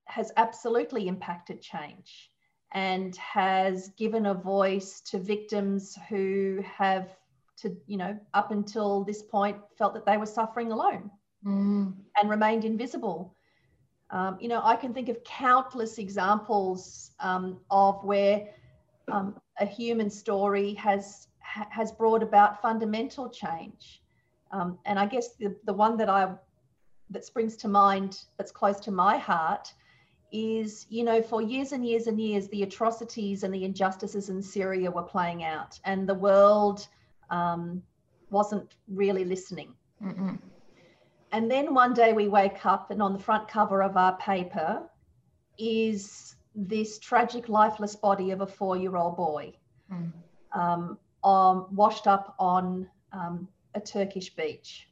has 0.05 0.31
absolutely 0.37 1.07
impacted 1.07 1.61
change 1.61 2.31
and 2.73 3.15
has 3.17 3.89
given 3.97 4.25
a 4.25 4.33
voice 4.33 5.01
to 5.01 5.19
victims 5.19 5.97
who 6.09 6.61
have 6.63 7.15
to 7.57 7.75
you 7.85 7.97
know 7.97 8.17
up 8.33 8.51
until 8.51 9.03
this 9.03 9.21
point 9.21 9.57
felt 9.77 9.93
that 9.93 10.05
they 10.05 10.17
were 10.17 10.25
suffering 10.25 10.71
alone 10.71 11.09
mm. 11.45 11.93
and 12.19 12.29
remained 12.29 12.65
invisible 12.65 13.35
um, 14.09 14.37
you 14.39 14.47
know 14.47 14.61
i 14.63 14.75
can 14.75 14.93
think 14.93 15.07
of 15.09 15.23
countless 15.23 15.97
examples 15.97 17.11
um, 17.19 17.59
of 17.71 18.03
where 18.03 18.49
um, 19.11 19.35
a 19.59 19.65
human 19.65 20.09
story 20.09 20.73
has 20.73 21.27
has 21.39 21.91
brought 21.93 22.21
about 22.21 22.61
fundamental 22.61 23.29
change 23.29 24.01
um, 24.51 24.77
and 24.85 24.99
i 24.99 25.05
guess 25.05 25.35
the, 25.35 25.55
the 25.65 25.73
one 25.73 25.95
that 25.95 26.09
i 26.09 26.29
that 27.09 27.25
springs 27.25 27.55
to 27.57 27.67
mind 27.67 28.25
that's 28.37 28.51
close 28.51 28.79
to 28.81 28.91
my 28.91 29.17
heart 29.17 29.73
is 30.31 30.85
you 30.89 31.03
know 31.03 31.21
for 31.21 31.41
years 31.41 31.71
and 31.71 31.85
years 31.85 32.07
and 32.07 32.19
years 32.19 32.47
the 32.49 32.63
atrocities 32.63 33.43
and 33.43 33.53
the 33.53 33.63
injustices 33.63 34.29
in 34.29 34.41
syria 34.41 34.91
were 34.91 35.03
playing 35.03 35.43
out 35.43 35.79
and 35.85 36.07
the 36.07 36.13
world 36.13 36.87
um, 37.29 37.81
wasn't 38.29 38.75
really 38.89 39.23
listening 39.23 39.73
Mm-mm. 40.03 40.37
and 41.31 41.49
then 41.49 41.73
one 41.73 41.93
day 41.93 42.11
we 42.11 42.27
wake 42.27 42.65
up 42.65 42.91
and 42.91 43.01
on 43.01 43.13
the 43.13 43.19
front 43.19 43.47
cover 43.47 43.81
of 43.81 43.95
our 43.95 44.17
paper 44.17 44.83
is 45.57 46.35
this 46.55 46.99
tragic 46.99 47.47
lifeless 47.47 47.95
body 47.95 48.31
of 48.31 48.41
a 48.41 48.47
four-year-old 48.47 49.15
boy 49.15 49.53
mm. 49.91 50.11
um, 50.53 50.97
um, 51.23 51.67
washed 51.71 52.05
up 52.05 52.35
on 52.37 52.87
um, 53.13 53.47
a 53.75 53.79
turkish 53.79 54.35
beach 54.35 54.89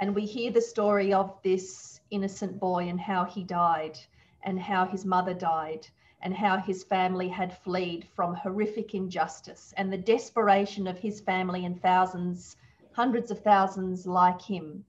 and 0.00 0.14
we 0.14 0.24
hear 0.24 0.52
the 0.52 0.60
story 0.60 1.12
of 1.12 1.36
this 1.42 2.00
innocent 2.10 2.58
boy 2.60 2.88
and 2.88 3.00
how 3.00 3.24
he 3.24 3.42
died 3.42 3.98
and 4.44 4.60
how 4.60 4.86
his 4.86 5.04
mother 5.04 5.34
died 5.34 5.86
and 6.22 6.34
how 6.34 6.56
his 6.56 6.84
family 6.84 7.28
had 7.28 7.56
fled 7.58 8.06
from 8.14 8.34
horrific 8.34 8.94
injustice 8.94 9.74
and 9.76 9.92
the 9.92 9.98
desperation 9.98 10.86
of 10.86 10.98
his 10.98 11.20
family 11.20 11.64
and 11.64 11.82
thousands, 11.82 12.56
hundreds 12.92 13.30
of 13.30 13.40
thousands 13.40 14.06
like 14.06 14.40
him. 14.40 14.84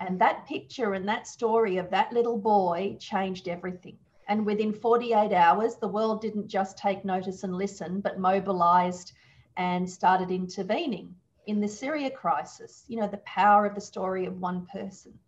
And 0.00 0.20
that 0.20 0.46
picture 0.46 0.94
and 0.94 1.08
that 1.08 1.26
story 1.26 1.76
of 1.76 1.90
that 1.90 2.12
little 2.12 2.38
boy 2.38 2.96
changed 3.00 3.48
everything. 3.48 3.98
And 4.28 4.44
within 4.44 4.72
48 4.72 5.32
hours, 5.32 5.76
the 5.76 5.88
world 5.88 6.20
didn't 6.20 6.48
just 6.48 6.76
take 6.76 7.04
notice 7.04 7.44
and 7.44 7.56
listen, 7.56 8.00
but 8.00 8.18
mobilized 8.18 9.12
and 9.56 9.88
started 9.88 10.30
intervening 10.30 11.14
in 11.48 11.60
the 11.60 11.66
Syria 11.66 12.10
crisis. 12.10 12.84
You 12.88 13.00
know, 13.00 13.08
the 13.08 13.16
power 13.18 13.66
of 13.66 13.74
the 13.74 13.80
story 13.80 14.26
of 14.26 14.40
one 14.40 14.66
person. 14.66 15.18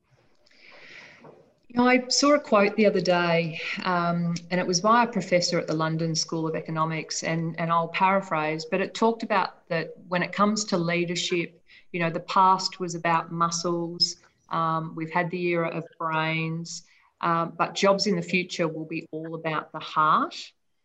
You 1.69 1.77
know, 1.77 1.89
I 1.89 2.07
saw 2.09 2.35
a 2.35 2.41
quote 2.41 2.77
the 2.77 2.87
other 2.87 3.01
day, 3.01 3.61
um, 3.85 4.35
and 4.51 4.61
it 4.61 4.67
was 4.67 4.81
by 4.81 5.05
a 5.05 5.07
professor 5.07 5.59
at 5.59 5.67
the 5.67 5.75
London 5.75 6.15
School 6.15 6.47
of 6.47 6.57
Economics, 6.57 7.23
and, 7.23 7.59
and 7.61 7.71
I'll 7.71 7.89
paraphrase, 7.89 8.67
but 8.69 8.81
it 8.81 8.93
talked 8.93 9.23
about 9.23 9.69
that 9.69 9.95
when 10.09 10.23
it 10.23 10.33
comes 10.33 10.65
to 10.65 10.77
leadership, 10.77 11.63
you 11.93 12.01
know, 12.01 12.11
the 12.11 12.21
past 12.21 12.81
was 12.81 12.97
about 12.97 13.31
muscles. 13.31 14.17
Um, 14.51 14.95
we've 14.97 15.13
had 15.13 15.31
the 15.31 15.41
era 15.47 15.69
of 15.69 15.85
brains, 15.97 16.83
um, 17.21 17.55
but 17.57 17.77
jobs 17.77 18.09
in 18.09 18.17
the 18.17 18.23
future 18.23 18.67
will 18.67 18.85
be 18.85 19.07
all 19.13 19.37
about 19.37 19.71
the 19.71 19.79
heart. 19.79 20.35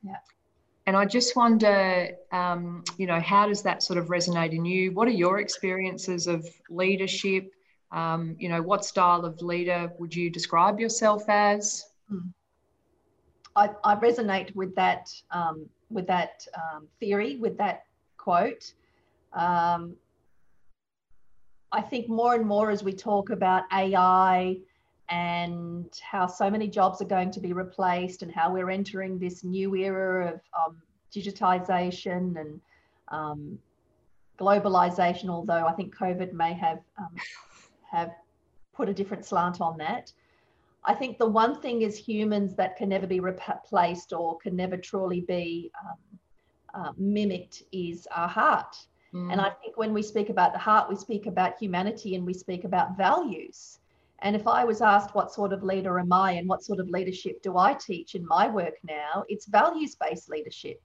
Yeah. 0.03 0.17
And 0.87 0.95
I 0.95 1.05
just 1.05 1.35
wonder, 1.35 2.09
um, 2.31 2.83
you 2.97 3.07
know, 3.07 3.19
how 3.19 3.47
does 3.47 3.63
that 3.63 3.81
sort 3.81 3.97
of 3.97 4.07
resonate 4.07 4.53
in 4.53 4.65
you? 4.65 4.91
What 4.91 5.07
are 5.07 5.11
your 5.11 5.39
experiences 5.39 6.27
of 6.27 6.47
leadership? 6.69 7.51
Um, 7.91 8.35
you 8.37 8.49
know, 8.49 8.61
what 8.61 8.85
style 8.85 9.25
of 9.25 9.41
leader 9.41 9.91
would 9.97 10.13
you 10.13 10.29
describe 10.29 10.79
yourself 10.79 11.23
as? 11.27 11.85
Hmm. 12.07 12.29
I, 13.55 13.69
I 13.83 13.95
resonate 13.95 14.53
with 14.55 14.75
that 14.75 15.09
um, 15.31 15.65
with 15.89 16.07
that 16.07 16.45
um, 16.55 16.87
theory, 16.99 17.37
with 17.37 17.57
that 17.57 17.85
quote. 18.17 18.73
Um, 19.33 19.95
I 21.71 21.81
think 21.81 22.09
more 22.09 22.35
and 22.35 22.45
more 22.45 22.69
as 22.69 22.83
we 22.83 22.93
talk 22.93 23.29
about 23.29 23.63
AI 23.71 24.57
and 25.09 25.89
how 26.01 26.25
so 26.25 26.49
many 26.49 26.67
jobs 26.67 27.01
are 27.01 27.05
going 27.05 27.31
to 27.31 27.39
be 27.39 27.53
replaced 27.53 28.23
and 28.23 28.31
how 28.31 28.51
we're 28.51 28.69
entering 28.69 29.19
this 29.19 29.43
new 29.43 29.75
era 29.75 30.33
of 30.33 30.41
um, 30.59 30.81
digitization 31.13 32.39
and 32.39 32.61
um, 33.09 33.59
globalization, 34.39 35.29
although 35.29 35.65
I 35.65 35.73
think 35.73 35.95
COVID 35.95 36.33
may 36.33 36.53
have 36.53 36.79
um, 36.97 37.15
have 37.91 38.11
put 38.73 38.89
a 38.89 38.93
different 38.93 39.25
slant 39.25 39.61
on 39.61 39.77
that. 39.77 40.11
I 40.83 40.93
think 40.93 41.17
the 41.17 41.27
one 41.27 41.61
thing 41.61 41.81
is 41.81 41.97
humans 41.97 42.55
that 42.55 42.75
can 42.75 42.89
never 42.89 43.07
be 43.07 43.19
replaced 43.19 44.13
or 44.13 44.37
can 44.37 44.55
never 44.55 44.77
truly 44.77 45.21
be 45.21 45.71
um, 45.83 46.19
uh, 46.75 46.91
mimicked 46.97 47.63
is 47.71 48.07
our 48.13 48.27
heart. 48.27 48.75
Mm. 49.13 49.31
And 49.31 49.41
I 49.41 49.49
think 49.49 49.77
when 49.77 49.93
we 49.93 50.03
speak 50.03 50.29
about 50.29 50.53
the 50.53 50.59
heart, 50.59 50.89
we 50.89 50.95
speak 50.95 51.25
about 51.25 51.57
humanity 51.57 52.15
and 52.15 52.25
we 52.25 52.33
speak 52.33 52.65
about 52.65 52.97
values. 52.97 53.79
And 54.25 54.35
if 54.35 54.47
I 54.47 54.65
was 54.65 54.81
asked 54.81 55.13
what 55.13 55.31
sort 55.31 55.53
of 55.53 55.61
leader 55.61 55.99
am 55.99 56.11
I 56.11 56.31
and 56.31 56.49
what 56.49 56.63
sort 56.63 56.79
of 56.79 56.89
leadership 56.89 57.43
do 57.43 57.59
I 57.59 57.75
teach 57.75 58.15
in 58.15 58.25
my 58.25 58.47
work 58.47 58.73
now, 58.83 59.23
it's 59.29 59.45
values 59.45 59.95
based 59.95 60.29
leadership. 60.29 60.81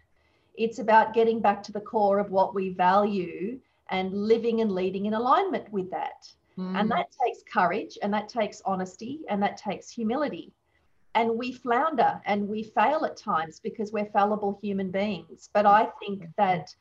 It's 0.56 0.78
about 0.78 1.14
getting 1.14 1.40
back 1.40 1.62
to 1.62 1.72
the 1.72 1.80
core 1.80 2.18
of 2.18 2.30
what 2.30 2.54
we 2.54 2.68
value 2.74 3.58
and 3.88 4.12
living 4.12 4.60
and 4.60 4.70
leading 4.70 5.06
in 5.06 5.14
alignment 5.14 5.72
with 5.72 5.90
that. 5.90 6.30
Mm. 6.58 6.78
And 6.78 6.90
that 6.90 7.06
takes 7.24 7.42
courage 7.50 7.96
and 8.02 8.12
that 8.12 8.28
takes 8.28 8.60
honesty 8.66 9.20
and 9.30 9.42
that 9.42 9.56
takes 9.56 9.88
humility. 9.88 10.52
And 11.14 11.38
we 11.38 11.50
flounder 11.50 12.20
and 12.26 12.46
we 12.46 12.62
fail 12.62 13.06
at 13.06 13.16
times 13.16 13.58
because 13.58 13.90
we're 13.90 14.12
fallible 14.12 14.58
human 14.60 14.90
beings. 14.90 15.48
But 15.54 15.64
I 15.64 15.88
think 15.98 16.28
that 16.36 16.74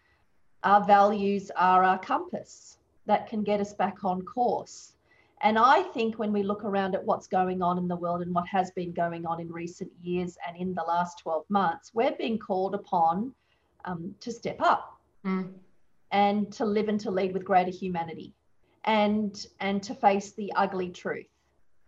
our 0.66 0.84
values 0.84 1.52
are 1.56 1.86
our 1.86 2.00
compass 2.00 2.80
that 3.06 3.28
can 3.28 3.44
get 3.44 3.62
us 3.62 3.74
back 3.74 4.04
on 4.04 4.24
course. 4.24 4.96
And 5.42 5.58
I 5.58 5.84
think 5.84 6.20
when 6.20 6.34
we 6.34 6.44
look 6.44 6.66
around 6.66 6.96
at 6.96 7.04
what's 7.04 7.28
going 7.28 7.62
on 7.62 7.78
in 7.78 7.88
the 7.88 7.96
world 7.96 8.22
and 8.22 8.34
what 8.34 8.48
has 8.48 8.72
been 8.72 8.92
going 8.92 9.26
on 9.26 9.40
in 9.40 9.52
recent 9.52 9.92
years 10.02 10.38
and 10.46 10.58
in 10.58 10.74
the 10.74 10.84
last 10.84 11.20
12 11.20 11.46
months, 11.50 11.92
we're 11.94 12.12
being 12.12 12.38
called 12.38 12.76
upon 12.76 13.34
um, 13.86 14.14
to 14.20 14.32
step 14.32 14.58
up 14.62 15.00
mm. 15.26 15.50
and 16.12 16.52
to 16.54 16.66
live 16.66 16.90
and 16.90 17.00
to 17.00 17.12
lead 17.12 17.34
with 17.34 17.46
greater 17.46 17.72
humanity 17.72 18.34
and 18.86 19.48
and 19.60 19.82
to 19.84 19.94
face 19.94 20.32
the 20.34 20.52
ugly 20.56 20.90
truth. 20.90 21.28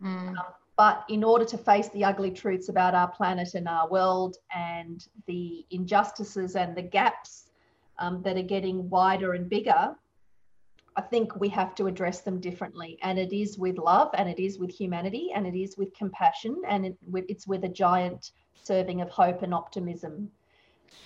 Mm. 0.02 0.30
Um, 0.30 0.38
but 0.78 1.04
in 1.10 1.24
order 1.24 1.46
to 1.46 1.58
face 1.58 1.90
the 1.90 2.04
ugly 2.06 2.32
truths 2.32 2.70
about 2.70 2.96
our 2.96 3.10
planet 3.10 3.54
and 3.54 3.68
our 3.68 3.90
world 3.90 4.38
and 4.56 5.08
the 5.28 5.66
injustices 5.70 6.56
and 6.56 6.76
the 6.76 6.82
gaps 6.82 7.52
um, 8.00 8.22
that 8.24 8.38
are 8.38 8.42
getting 8.42 8.90
wider 8.90 9.34
and 9.34 9.50
bigger, 9.50 9.96
I 10.96 11.02
think 11.02 11.40
we 11.40 11.50
have 11.50 11.74
to 11.76 11.88
address 11.88 12.22
them 12.22 12.40
differently. 12.40 12.98
And 13.02 13.18
it 13.18 13.34
is 13.34 13.58
with 13.58 13.78
love, 13.78 14.10
and 14.14 14.30
it 14.30 14.40
is 14.40 14.60
with 14.60 14.72
humanity, 14.72 15.32
and 15.34 15.48
it 15.48 15.56
is 15.56 15.78
with 15.78 15.94
compassion, 15.94 16.62
and 16.68 16.86
it, 16.86 16.98
it's 17.28 17.48
with 17.48 17.64
a 17.64 17.70
giant 17.70 18.32
serving 18.54 19.02
of 19.02 19.10
hope 19.10 19.42
and 19.42 19.54
optimism 19.54 20.30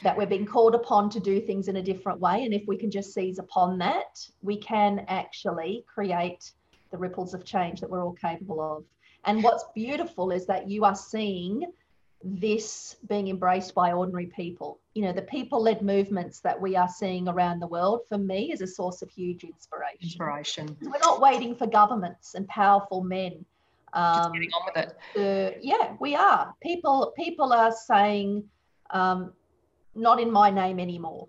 that 0.01 0.17
we're 0.17 0.25
being 0.25 0.45
called 0.45 0.75
upon 0.75 1.09
to 1.11 1.19
do 1.19 1.39
things 1.39 1.67
in 1.67 1.77
a 1.77 1.81
different 1.81 2.19
way. 2.19 2.43
And 2.43 2.53
if 2.53 2.63
we 2.67 2.77
can 2.77 2.89
just 2.89 3.13
seize 3.13 3.37
upon 3.37 3.77
that, 3.79 4.27
we 4.41 4.57
can 4.57 5.05
actually 5.07 5.85
create 5.87 6.51
the 6.91 6.97
ripples 6.97 7.33
of 7.33 7.45
change 7.45 7.79
that 7.81 7.89
we're 7.89 8.03
all 8.03 8.13
capable 8.13 8.61
of. 8.61 8.83
And 9.25 9.43
what's 9.43 9.65
beautiful 9.73 10.31
is 10.31 10.45
that 10.47 10.69
you 10.69 10.85
are 10.85 10.95
seeing 10.95 11.71
this 12.23 12.95
being 13.07 13.27
embraced 13.27 13.75
by 13.75 13.91
ordinary 13.91 14.27
people. 14.27 14.79
You 14.93 15.03
know, 15.03 15.13
the 15.13 15.21
people 15.23 15.61
led 15.61 15.81
movements 15.81 16.39
that 16.39 16.59
we 16.59 16.75
are 16.75 16.89
seeing 16.89 17.27
around 17.27 17.59
the 17.59 17.67
world, 17.67 18.01
for 18.09 18.17
me, 18.17 18.51
is 18.51 18.61
a 18.61 18.67
source 18.67 19.01
of 19.01 19.09
huge 19.09 19.43
inspiration. 19.43 19.99
Inspiration. 20.01 20.77
We're 20.81 20.99
not 20.99 21.21
waiting 21.21 21.55
for 21.55 21.67
governments 21.67 22.33
and 22.33 22.47
powerful 22.47 23.03
men. 23.03 23.45
Um, 23.93 24.15
Just 24.15 24.33
getting 24.33 24.49
on 24.51 24.69
with 24.73 24.85
it. 25.15 25.55
Uh, 25.55 25.57
yeah, 25.61 25.95
we 25.99 26.15
are. 26.15 26.53
People, 26.61 27.13
people 27.15 27.53
are 27.53 27.71
saying, 27.71 28.43
um, 28.89 29.33
not 29.93 30.19
in 30.19 30.31
my 30.31 30.49
name 30.49 30.79
anymore 30.79 31.27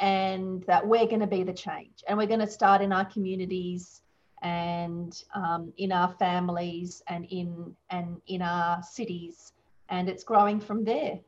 and 0.00 0.62
that 0.64 0.86
we're 0.86 1.06
going 1.06 1.20
to 1.20 1.26
be 1.26 1.42
the 1.42 1.52
change 1.52 2.04
and 2.06 2.16
we're 2.16 2.26
going 2.26 2.40
to 2.40 2.46
start 2.46 2.80
in 2.80 2.92
our 2.92 3.04
communities 3.04 4.02
and 4.42 5.24
um, 5.34 5.72
in 5.78 5.90
our 5.90 6.12
families 6.14 7.02
and 7.08 7.24
in 7.30 7.74
and 7.90 8.20
in 8.28 8.40
our 8.40 8.82
cities 8.82 9.52
and 9.88 10.08
it's 10.08 10.24
growing 10.24 10.60
from 10.60 10.84
there 10.84 11.18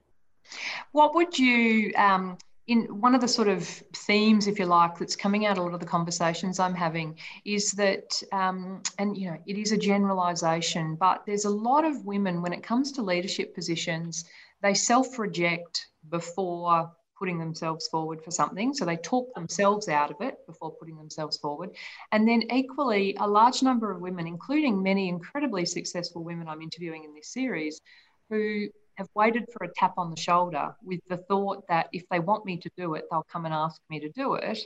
what 0.92 1.14
would 1.14 1.38
you 1.38 1.92
um, 1.96 2.36
in 2.66 3.00
one 3.00 3.14
of 3.14 3.20
the 3.20 3.28
sort 3.28 3.48
of 3.48 3.66
themes 3.94 4.46
if 4.46 4.58
you 4.58 4.66
like 4.66 4.98
that's 4.98 5.16
coming 5.16 5.46
out 5.46 5.58
a 5.58 5.62
lot 5.62 5.74
of 5.74 5.80
the 5.80 5.86
conversations 5.86 6.58
i'm 6.58 6.74
having 6.74 7.16
is 7.44 7.72
that 7.72 8.22
um, 8.32 8.82
and 8.98 9.16
you 9.16 9.30
know 9.30 9.36
it 9.46 9.58
is 9.58 9.72
a 9.72 9.76
generalization 9.76 10.94
but 10.94 11.22
there's 11.26 11.44
a 11.44 11.50
lot 11.50 11.84
of 11.84 12.04
women 12.04 12.42
when 12.42 12.52
it 12.52 12.62
comes 12.62 12.92
to 12.92 13.02
leadership 13.02 13.54
positions 13.54 14.24
they 14.62 14.74
self 14.74 15.18
reject 15.18 15.86
before 16.10 16.90
putting 17.20 17.38
themselves 17.38 17.86
forward 17.88 18.24
for 18.24 18.30
something. 18.30 18.72
So 18.72 18.86
they 18.86 18.96
talk 18.96 19.32
themselves 19.34 19.88
out 19.88 20.10
of 20.10 20.16
it 20.20 20.38
before 20.46 20.72
putting 20.72 20.96
themselves 20.96 21.36
forward. 21.36 21.70
And 22.12 22.26
then, 22.26 22.42
equally, 22.50 23.14
a 23.20 23.28
large 23.28 23.62
number 23.62 23.92
of 23.92 24.00
women, 24.00 24.26
including 24.26 24.82
many 24.82 25.08
incredibly 25.08 25.66
successful 25.66 26.24
women 26.24 26.48
I'm 26.48 26.62
interviewing 26.62 27.04
in 27.04 27.14
this 27.14 27.28
series, 27.28 27.82
who 28.30 28.68
have 28.94 29.08
waited 29.14 29.46
for 29.52 29.64
a 29.64 29.72
tap 29.76 29.94
on 29.96 30.10
the 30.10 30.20
shoulder 30.20 30.74
with 30.82 31.00
the 31.08 31.16
thought 31.16 31.66
that 31.68 31.88
if 31.92 32.04
they 32.10 32.20
want 32.20 32.44
me 32.44 32.56
to 32.58 32.70
do 32.76 32.94
it, 32.94 33.04
they'll 33.10 33.26
come 33.30 33.44
and 33.44 33.54
ask 33.54 33.80
me 33.88 34.00
to 34.00 34.10
do 34.10 34.34
it. 34.34 34.58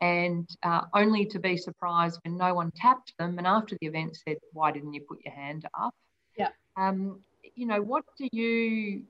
And 0.00 0.48
uh, 0.62 0.82
only 0.92 1.26
to 1.26 1.38
be 1.38 1.56
surprised 1.56 2.20
when 2.24 2.36
no 2.36 2.54
one 2.54 2.70
tapped 2.72 3.12
them 3.18 3.38
and 3.38 3.46
after 3.46 3.76
the 3.80 3.86
event 3.86 4.16
said, 4.16 4.38
Why 4.52 4.72
didn't 4.72 4.92
you 4.92 5.00
put 5.00 5.24
your 5.24 5.34
hand 5.34 5.66
up? 5.78 5.94
Yeah. 6.36 6.48
Um, 6.76 7.20
you 7.54 7.66
know, 7.66 7.80
what 7.80 8.04
do 8.18 8.28
you 8.32 9.04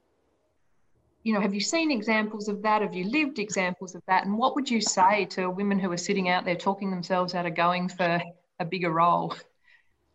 you 1.25 1.33
know, 1.33 1.41
have 1.41 1.55
you 1.55 1.61
seen 1.61 1.91
examples 1.91 2.49
of 2.49 2.63
that? 2.63 2.83
Have 2.83 2.95
you 2.95 3.05
lived 3.05 3.39
examples 3.39 3.95
of 3.95 4.03
that? 4.07 4.27
And 4.27 4.37
what 4.37 4.55
would 4.55 4.71
you 4.71 4.83
say 4.83 5.25
to 5.31 5.49
women 5.49 5.79
who 5.79 5.91
are 5.91 5.97
sitting 5.97 6.29
out 6.29 6.45
there 6.45 6.55
talking 6.55 6.91
themselves 6.91 7.35
out 7.35 7.47
of 7.47 7.55
going 7.55 7.89
for 7.89 8.23
a 8.61 8.65
bigger 8.65 8.91
role? 8.91 9.35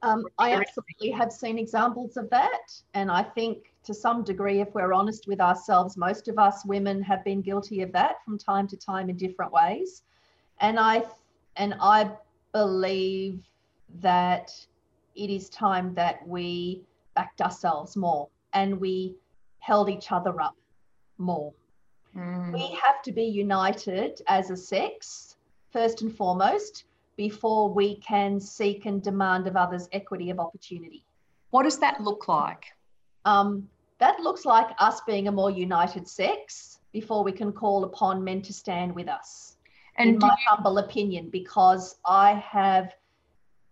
Um, 0.02 0.26
I 0.38 0.54
absolutely 0.54 1.12
have 1.12 1.32
seen 1.32 1.58
examples 1.58 2.16
of 2.16 2.30
that. 2.30 2.72
And 2.94 3.12
I 3.12 3.24
think 3.24 3.74
to 3.84 3.94
some 3.94 4.24
degree, 4.24 4.62
if 4.62 4.74
we're 4.74 4.94
honest 4.94 5.28
with 5.28 5.42
ourselves, 5.42 5.98
most 5.98 6.28
of 6.28 6.38
us 6.38 6.66
women 6.66 7.02
have 7.04 7.24
been 7.26 7.42
guilty 7.42 7.82
of 7.82 7.92
that 7.92 8.24
from 8.24 8.38
time 8.38 8.68
to 8.70 8.78
time 8.78 9.10
in 9.10 9.18
different 9.18 9.52
ways. 9.52 10.04
And 10.62 10.80
I 10.80 11.04
and 11.58 11.76
I 11.82 12.12
believe 12.54 13.44
that 14.00 14.52
it 15.16 15.30
is 15.30 15.50
time 15.50 15.94
that 15.96 16.26
we 16.28 16.84
backed 17.16 17.42
ourselves 17.42 17.98
more 17.98 18.30
and 18.54 18.80
we 18.80 19.16
held 19.60 19.90
each 19.90 20.12
other 20.12 20.40
up 20.42 20.56
more. 21.18 21.54
Mm. 22.16 22.54
We 22.54 22.80
have 22.84 23.02
to 23.04 23.12
be 23.12 23.24
united 23.24 24.22
as 24.28 24.50
a 24.50 24.58
sex, 24.58 25.36
first 25.72 26.02
and 26.02 26.16
foremost, 26.16 26.86
before 27.20 27.68
we 27.68 27.98
can 27.98 28.40
seek 28.40 28.86
and 28.86 29.04
demand 29.04 29.46
of 29.46 29.58
others 29.58 29.90
equity 29.92 30.30
of 30.30 30.40
opportunity. 30.40 31.04
What 31.50 31.64
does 31.64 31.78
that 31.80 32.00
look 32.00 32.30
like? 32.30 32.68
Um, 33.26 33.68
that 33.98 34.22
looks 34.22 34.46
like 34.46 34.70
us 34.80 35.02
being 35.02 35.28
a 35.28 35.32
more 35.34 35.52
united 35.52 36.08
sex 36.08 36.80
before 36.94 37.22
we 37.26 37.34
can 37.34 37.52
call 37.52 37.84
upon 37.84 38.24
men 38.24 38.42
to 38.44 38.54
stand 38.54 38.96
with 38.96 39.10
us. 39.10 39.58
And 39.98 40.12
in 40.12 40.20
my 40.20 40.30
you... 40.30 40.46
humble 40.48 40.78
opinion, 40.78 41.30
because 41.30 41.98
I 42.06 42.36
have 42.36 42.96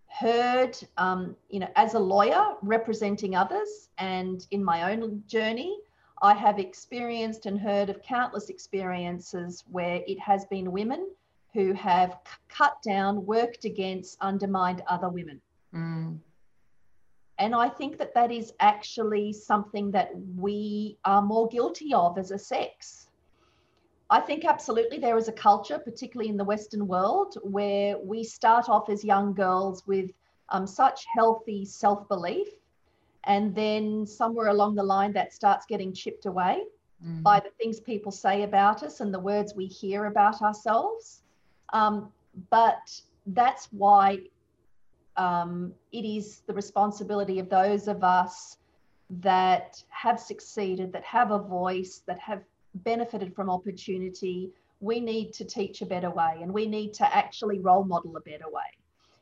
heard, 0.08 0.78
um, 0.98 1.34
you 1.50 1.62
know, 1.62 1.70
as 1.78 1.94
a 1.94 2.00
lawyer 2.00 2.44
representing 2.62 3.34
others 3.34 3.88
and 3.98 4.46
in 4.52 4.62
my 4.62 4.92
own 4.92 5.24
journey, 5.26 5.80
I 6.22 6.34
have 6.34 6.60
experienced 6.60 7.46
and 7.46 7.58
heard 7.58 7.90
of 7.90 8.02
countless 8.02 8.50
experiences 8.50 9.64
where 9.72 10.02
it 10.06 10.20
has 10.20 10.44
been 10.48 10.74
women 10.74 11.12
who 11.58 11.74
have 11.74 12.20
cut 12.50 12.80
down, 12.84 13.26
worked 13.26 13.66
against, 13.66 14.16
undermined 14.22 14.84
other 14.86 15.10
women. 15.10 15.42
Mm. 15.74 16.20
And 17.40 17.56
I 17.56 17.68
think 17.68 17.98
that 17.98 18.14
that 18.14 18.32
is 18.32 18.54
actually 18.60 19.34
something 19.34 19.90
that 19.90 20.12
we 20.36 21.00
are 21.04 21.24
more 21.24 21.48
guilty 21.48 21.96
of 21.96 22.20
as 22.20 22.30
a 22.30 22.38
sex. 22.38 23.08
I 24.12 24.20
think 24.20 24.46
absolutely 24.46 25.00
there 25.00 25.18
is 25.18 25.30
a 25.30 25.32
culture, 25.32 25.80
particularly 25.80 26.30
in 26.30 26.38
the 26.38 26.44
Western 26.44 26.86
world, 26.86 27.40
where 27.42 27.98
we 27.98 28.24
start 28.24 28.70
off 28.70 28.88
as 28.88 29.04
young 29.04 29.34
girls 29.34 29.88
with 29.88 30.12
um, 30.50 30.68
such 30.68 31.08
healthy 31.12 31.66
self 31.66 32.08
belief. 32.08 32.50
And 33.24 33.56
then 33.56 34.06
somewhere 34.06 34.50
along 34.50 34.76
the 34.76 34.84
line, 34.84 35.12
that 35.14 35.34
starts 35.34 35.66
getting 35.66 35.92
chipped 35.92 36.28
away 36.28 36.66
mm. 37.04 37.24
by 37.24 37.40
the 37.40 37.50
things 37.58 37.80
people 37.80 38.12
say 38.12 38.44
about 38.44 38.84
us 38.84 39.00
and 39.00 39.12
the 39.12 39.20
words 39.20 39.56
we 39.56 39.66
hear 39.66 40.06
about 40.06 40.44
ourselves. 40.44 41.24
Um, 41.74 42.12
but 42.50 43.02
that's 43.28 43.68
why 43.72 44.20
um, 45.18 45.74
it 45.92 46.06
is 46.06 46.42
the 46.48 46.54
responsibility 46.54 47.40
of 47.40 47.50
those 47.50 47.88
of 47.88 48.04
us 48.04 48.58
that 49.10 49.84
have 49.90 50.20
succeeded, 50.20 50.92
that 50.94 51.04
have 51.04 51.32
a 51.32 51.40
voice, 51.40 52.04
that 52.06 52.20
have 52.20 52.44
benefited 52.76 53.36
from 53.36 53.50
opportunity. 53.50 54.52
We 54.80 55.00
need 55.00 55.34
to 55.34 55.46
teach 55.46 55.82
a 55.82 55.86
better 55.86 56.10
way 56.10 56.40
and 56.42 56.54
we 56.54 56.68
need 56.68 56.94
to 56.96 57.16
actually 57.16 57.60
role 57.60 57.84
model 57.84 58.16
a 58.18 58.22
better 58.22 58.50
way. 58.52 58.62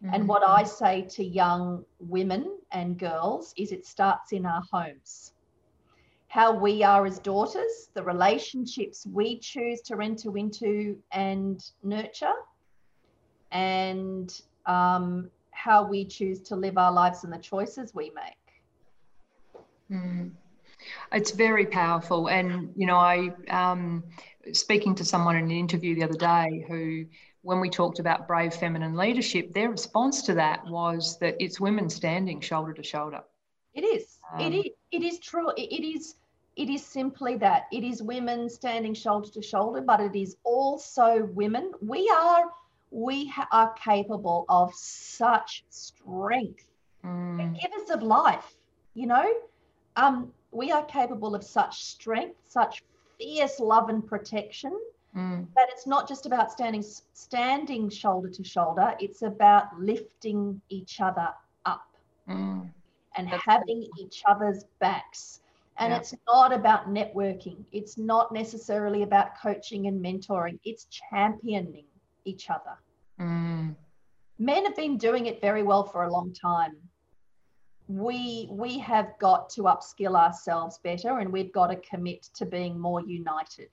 Mm-hmm. 0.03 0.13
And 0.13 0.27
what 0.27 0.43
I 0.45 0.63
say 0.63 1.03
to 1.11 1.23
young 1.23 1.85
women 1.99 2.57
and 2.71 2.97
girls 2.97 3.53
is 3.57 3.71
it 3.71 3.85
starts 3.85 4.33
in 4.33 4.45
our 4.45 4.63
homes. 4.71 5.33
How 6.35 6.51
we 6.51 6.83
are 6.83 7.05
as 7.05 7.17
daughters, 7.19 7.87
the 7.93 8.03
relationships 8.03 9.07
we 9.09 9.39
choose 9.39 9.79
to 9.83 10.01
enter 10.01 10.37
into 10.37 10.97
and 11.13 11.63
nurture, 11.81 12.33
and 13.53 14.41
um, 14.65 15.31
how 15.51 15.87
we 15.87 16.03
choose 16.03 16.41
to 16.41 16.57
live 16.57 16.77
our 16.77 16.91
lives 16.91 17.23
and 17.23 17.31
the 17.31 17.37
choices 17.37 17.95
we 17.95 18.11
make. 18.13 19.63
Mm. 19.89 20.31
It's 21.13 21.31
very 21.31 21.65
powerful. 21.65 22.27
And, 22.27 22.73
you 22.75 22.85
know, 22.85 22.97
I, 22.97 23.31
um, 23.49 24.03
speaking 24.51 24.93
to 24.95 25.05
someone 25.05 25.37
in 25.37 25.45
an 25.45 25.51
interview 25.51 25.95
the 25.95 26.03
other 26.03 26.17
day 26.17 26.65
who, 26.67 27.05
when 27.43 27.61
we 27.61 27.69
talked 27.69 27.99
about 27.99 28.27
brave 28.27 28.53
feminine 28.53 28.97
leadership, 28.97 29.53
their 29.53 29.69
response 29.69 30.23
to 30.23 30.33
that 30.33 30.67
was 30.67 31.17
that 31.19 31.37
it's 31.39 31.61
women 31.61 31.89
standing 31.89 32.41
shoulder 32.41 32.73
to 32.73 32.83
shoulder. 32.83 33.21
It 33.73 33.85
is. 33.85 34.19
Um, 34.33 34.41
it 34.41 34.53
is. 34.53 34.71
It 34.91 35.01
is 35.01 35.19
true. 35.19 35.51
It, 35.51 35.71
it 35.71 35.85
is. 35.85 36.15
It 36.55 36.69
is 36.69 36.85
simply 36.85 37.35
that. 37.37 37.67
It 37.71 37.83
is 37.83 38.01
women 38.01 38.49
standing 38.49 38.93
shoulder 38.93 39.29
to 39.31 39.41
shoulder, 39.41 39.81
but 39.81 39.99
it 39.99 40.15
is 40.15 40.37
also 40.43 41.25
women. 41.33 41.71
We 41.81 42.09
are 42.09 42.45
we 42.91 43.27
ha- 43.27 43.47
are 43.51 43.73
capable 43.73 44.45
of 44.47 44.73
such 44.73 45.65
strength, 45.69 46.65
mm. 47.03 47.59
givers 47.61 47.89
of 47.89 48.01
life. 48.01 48.55
You 48.93 49.07
know, 49.07 49.33
um, 49.97 50.31
we 50.51 50.71
are 50.71 50.85
capable 50.85 51.35
of 51.35 51.43
such 51.43 51.83
strength, 51.83 52.37
such 52.47 52.83
fierce 53.19 53.59
love 53.59 53.89
and 53.89 54.05
protection. 54.05 54.79
Mm. 55.15 55.47
That 55.55 55.67
it's 55.71 55.87
not 55.87 56.07
just 56.07 56.25
about 56.25 56.51
standing 56.51 56.83
standing 57.13 57.89
shoulder 57.89 58.29
to 58.29 58.43
shoulder. 58.43 58.95
It's 58.99 59.21
about 59.21 59.77
lifting 59.79 60.61
each 60.69 60.99
other 61.01 61.29
up 61.65 61.87
mm. 62.29 62.69
and 63.15 63.31
That's 63.31 63.43
having 63.43 63.87
cool. 63.93 64.05
each 64.05 64.23
other's 64.25 64.65
backs. 64.79 65.41
And 65.77 65.91
yeah. 65.91 65.99
it's 65.99 66.13
not 66.27 66.53
about 66.53 66.89
networking. 66.89 67.65
It's 67.71 67.97
not 67.97 68.31
necessarily 68.31 69.03
about 69.03 69.39
coaching 69.41 69.87
and 69.87 70.03
mentoring. 70.03 70.57
It's 70.63 70.85
championing 70.85 71.85
each 72.23 72.49
other. 72.49 72.77
Mm. 73.19 73.75
Men 74.39 74.65
have 74.65 74.75
been 74.75 74.97
doing 74.97 75.25
it 75.25 75.41
very 75.41 75.63
well 75.63 75.83
for 75.83 76.03
a 76.03 76.11
long 76.11 76.33
time. 76.33 76.75
We 77.87 78.47
we 78.51 78.79
have 78.79 79.13
got 79.19 79.49
to 79.51 79.63
upskill 79.63 80.15
ourselves 80.15 80.79
better, 80.83 81.19
and 81.19 81.31
we've 81.31 81.51
got 81.51 81.67
to 81.67 81.75
commit 81.75 82.23
to 82.35 82.45
being 82.45 82.79
more 82.79 83.01
united. 83.01 83.69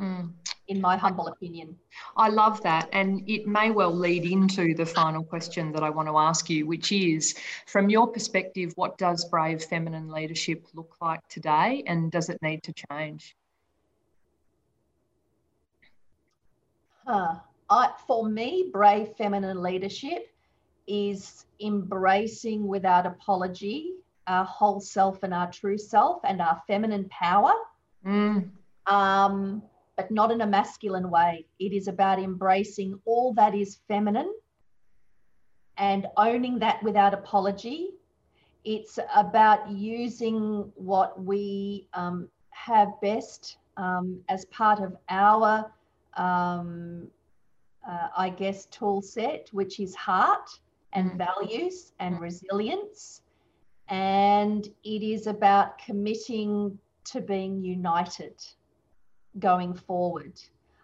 Mm. 0.00 0.32
In 0.68 0.80
my 0.80 0.96
humble 0.96 1.28
opinion. 1.28 1.76
I 2.16 2.30
love 2.30 2.62
that. 2.62 2.88
And 2.92 3.22
it 3.28 3.46
may 3.46 3.70
well 3.70 3.94
lead 3.94 4.24
into 4.24 4.74
the 4.74 4.86
final 4.86 5.22
question 5.22 5.72
that 5.72 5.82
I 5.82 5.90
want 5.90 6.08
to 6.08 6.16
ask 6.16 6.48
you, 6.48 6.66
which 6.66 6.90
is 6.90 7.34
from 7.66 7.90
your 7.90 8.06
perspective, 8.06 8.72
what 8.76 8.96
does 8.96 9.26
brave 9.26 9.62
feminine 9.62 10.10
leadership 10.10 10.66
look 10.72 10.96
like 11.02 11.20
today 11.28 11.84
and 11.86 12.10
does 12.10 12.30
it 12.30 12.40
need 12.40 12.62
to 12.62 12.72
change? 12.90 13.36
Huh. 17.06 17.34
I, 17.68 17.90
for 18.06 18.26
me, 18.26 18.70
brave 18.72 19.08
feminine 19.18 19.62
leadership 19.62 20.30
is 20.86 21.44
embracing 21.60 22.66
without 22.66 23.04
apology 23.04 23.94
our 24.26 24.44
whole 24.44 24.80
self 24.80 25.22
and 25.22 25.34
our 25.34 25.50
true 25.50 25.78
self 25.78 26.20
and 26.24 26.40
our 26.40 26.60
feminine 26.66 27.08
power, 27.08 27.52
mm. 28.06 28.48
um, 28.86 29.62
but 29.96 30.10
not 30.10 30.30
in 30.30 30.40
a 30.40 30.46
masculine 30.46 31.10
way. 31.10 31.46
It 31.58 31.72
is 31.72 31.88
about 31.88 32.18
embracing 32.18 32.98
all 33.04 33.32
that 33.34 33.54
is 33.54 33.78
feminine 33.88 34.32
and 35.76 36.06
owning 36.16 36.58
that 36.60 36.82
without 36.82 37.14
apology. 37.14 37.90
It's 38.64 38.98
about 39.14 39.70
using 39.70 40.72
what 40.74 41.22
we 41.22 41.88
um, 41.92 42.28
have 42.50 42.88
best 43.02 43.58
um, 43.76 44.20
as 44.28 44.44
part 44.46 44.80
of 44.80 44.96
our 45.08 45.70
um, 46.16 47.08
uh, 47.88 48.08
I 48.16 48.30
guess, 48.30 48.66
tool 48.66 49.02
set, 49.02 49.48
which 49.52 49.80
is 49.80 49.94
heart 49.94 50.48
and 50.92 51.12
mm. 51.12 51.18
values 51.18 51.92
and 52.00 52.16
mm. 52.16 52.20
resilience. 52.20 53.22
And 53.88 54.66
it 54.84 55.02
is 55.02 55.26
about 55.26 55.78
committing 55.78 56.78
to 57.04 57.20
being 57.20 57.62
united 57.62 58.34
going 59.38 59.74
forward. 59.74 60.40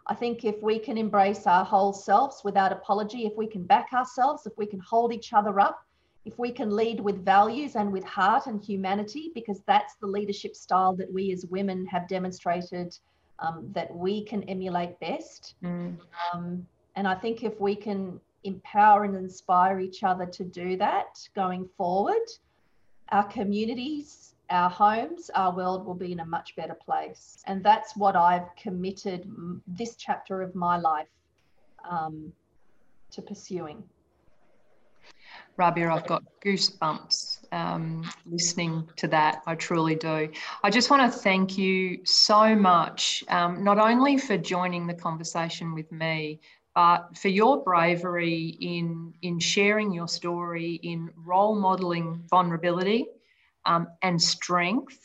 I 0.06 0.14
think 0.14 0.44
if 0.44 0.60
we 0.62 0.78
can 0.78 0.98
embrace 0.98 1.46
our 1.46 1.64
whole 1.64 1.92
selves 1.92 2.42
without 2.42 2.72
apology, 2.72 3.26
if 3.26 3.36
we 3.36 3.46
can 3.46 3.62
back 3.62 3.90
ourselves, 3.92 4.46
if 4.46 4.52
we 4.56 4.66
can 4.66 4.80
hold 4.80 5.12
each 5.12 5.32
other 5.32 5.60
up, 5.60 5.84
if 6.24 6.38
we 6.38 6.50
can 6.50 6.70
lead 6.70 7.00
with 7.00 7.24
values 7.24 7.76
and 7.76 7.92
with 7.92 8.04
heart 8.04 8.46
and 8.46 8.62
humanity, 8.62 9.30
because 9.34 9.62
that's 9.66 9.94
the 9.96 10.06
leadership 10.06 10.56
style 10.56 10.94
that 10.96 11.10
we 11.12 11.32
as 11.32 11.46
women 11.46 11.86
have 11.86 12.08
demonstrated 12.08 12.96
um, 13.38 13.70
that 13.72 13.94
we 13.94 14.24
can 14.24 14.42
emulate 14.44 14.98
best. 15.00 15.54
Mm. 15.62 15.96
Um, 16.32 16.66
and 16.96 17.08
I 17.08 17.14
think 17.14 17.42
if 17.42 17.58
we 17.60 17.74
can 17.74 18.20
empower 18.44 19.04
and 19.04 19.14
inspire 19.16 19.80
each 19.80 20.02
other 20.02 20.26
to 20.26 20.44
do 20.44 20.76
that 20.76 21.18
going 21.34 21.68
forward, 21.76 22.26
our 23.10 23.24
communities, 23.24 24.34
our 24.50 24.68
homes, 24.68 25.30
our 25.34 25.54
world 25.54 25.86
will 25.86 25.94
be 25.94 26.12
in 26.12 26.20
a 26.20 26.26
much 26.26 26.56
better 26.56 26.74
place. 26.74 27.42
And 27.46 27.62
that's 27.62 27.96
what 27.96 28.16
I've 28.16 28.54
committed 28.56 29.30
this 29.66 29.96
chapter 29.96 30.42
of 30.42 30.54
my 30.54 30.76
life 30.76 31.08
um, 31.88 32.32
to 33.12 33.22
pursuing. 33.22 33.82
Rabia, 35.56 35.90
I've 35.90 36.06
got 36.06 36.22
goosebumps 36.44 37.52
um, 37.52 38.10
listening 38.26 38.88
to 38.96 39.06
that. 39.08 39.42
I 39.46 39.54
truly 39.54 39.94
do. 39.94 40.28
I 40.64 40.70
just 40.70 40.90
want 40.90 41.12
to 41.12 41.18
thank 41.18 41.58
you 41.58 42.00
so 42.04 42.54
much, 42.56 43.22
um, 43.28 43.62
not 43.62 43.78
only 43.78 44.16
for 44.16 44.36
joining 44.38 44.86
the 44.86 44.94
conversation 44.94 45.74
with 45.74 45.90
me, 45.92 46.40
but 46.74 47.16
for 47.16 47.28
your 47.28 47.62
bravery 47.62 48.56
in, 48.60 49.12
in 49.22 49.38
sharing 49.38 49.92
your 49.92 50.08
story, 50.08 50.80
in 50.82 51.10
role 51.16 51.54
modeling 51.56 52.22
vulnerability 52.30 53.06
um, 53.70 53.86
and 54.02 54.20
strength. 54.20 54.98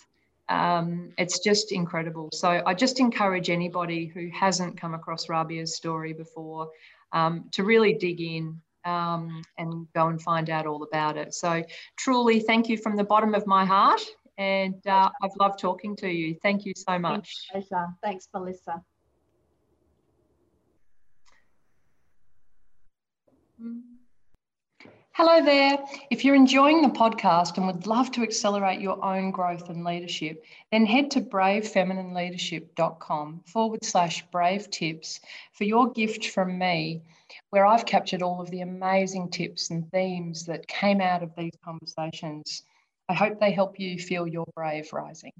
Um, 0.50 1.12
it's 1.18 1.40
just 1.40 1.72
incredible. 1.72 2.30
So 2.34 2.62
I 2.66 2.74
just 2.74 3.00
encourage 3.00 3.50
anybody 3.50 4.08
who 4.08 4.30
hasn't 4.34 4.80
come 4.80 4.94
across 4.94 5.30
Rabia's 5.30 5.76
story 5.76 6.14
before 6.14 6.70
um, 7.12 7.46
to 7.52 7.64
really 7.64 7.94
dig 7.94 8.22
in 8.22 8.60
um, 8.84 9.42
and 9.58 9.88
go 9.94 10.08
and 10.08 10.22
find 10.22 10.50
out 10.50 10.66
all 10.66 10.84
about 10.84 11.18
it. 11.18 11.34
So 11.34 11.64
truly, 11.98 12.40
thank 12.40 12.68
you 12.68 12.78
from 12.78 12.96
the 12.96 13.04
bottom 13.04 13.36
of 13.36 13.46
my 13.46 13.66
heart. 13.66 14.02
And 14.38 14.86
uh, 14.88 15.10
I've 15.22 15.36
loved 15.40 15.60
talking 15.60 15.96
to 15.98 16.10
you. 16.10 16.36
Thank 16.42 16.66
you 16.66 16.74
so 16.76 17.00
much. 17.00 17.48
Thanks, 17.54 17.70
Thanks 18.04 18.28
Melissa. 18.34 18.84
Hello 25.18 25.42
there. 25.42 25.78
If 26.10 26.26
you're 26.26 26.36
enjoying 26.36 26.82
the 26.82 26.90
podcast 26.90 27.56
and 27.56 27.66
would 27.68 27.88
love 27.88 28.12
to 28.12 28.22
accelerate 28.22 28.82
your 28.82 29.02
own 29.02 29.32
growth 29.32 29.70
and 29.70 29.86
leadership, 29.86 30.44
then 30.74 30.86
head 30.86 31.10
to 31.12 31.22
bravefeminine.leadership.com 31.22 33.44
forward 33.46 33.86
slash 33.86 34.30
brave 34.30 34.70
tips 34.72 35.22
for 35.54 35.64
your 35.64 35.90
gift 35.94 36.32
from 36.32 36.60
me, 36.60 37.02
where 37.52 37.66
I've 37.66 37.86
captured 37.86 38.22
all 38.22 38.42
of 38.42 38.52
the 38.52 38.60
amazing 38.60 39.30
tips 39.30 39.70
and 39.70 39.90
themes 39.90 40.46
that 40.48 40.68
came 40.68 41.00
out 41.00 41.24
of 41.24 41.34
these 41.38 41.54
conversations. 41.64 42.64
I 43.08 43.14
hope 43.14 43.40
they 43.40 43.54
help 43.54 43.80
you 43.80 43.98
feel 43.98 44.28
your 44.28 44.48
brave 44.54 44.92
rising. 44.92 45.32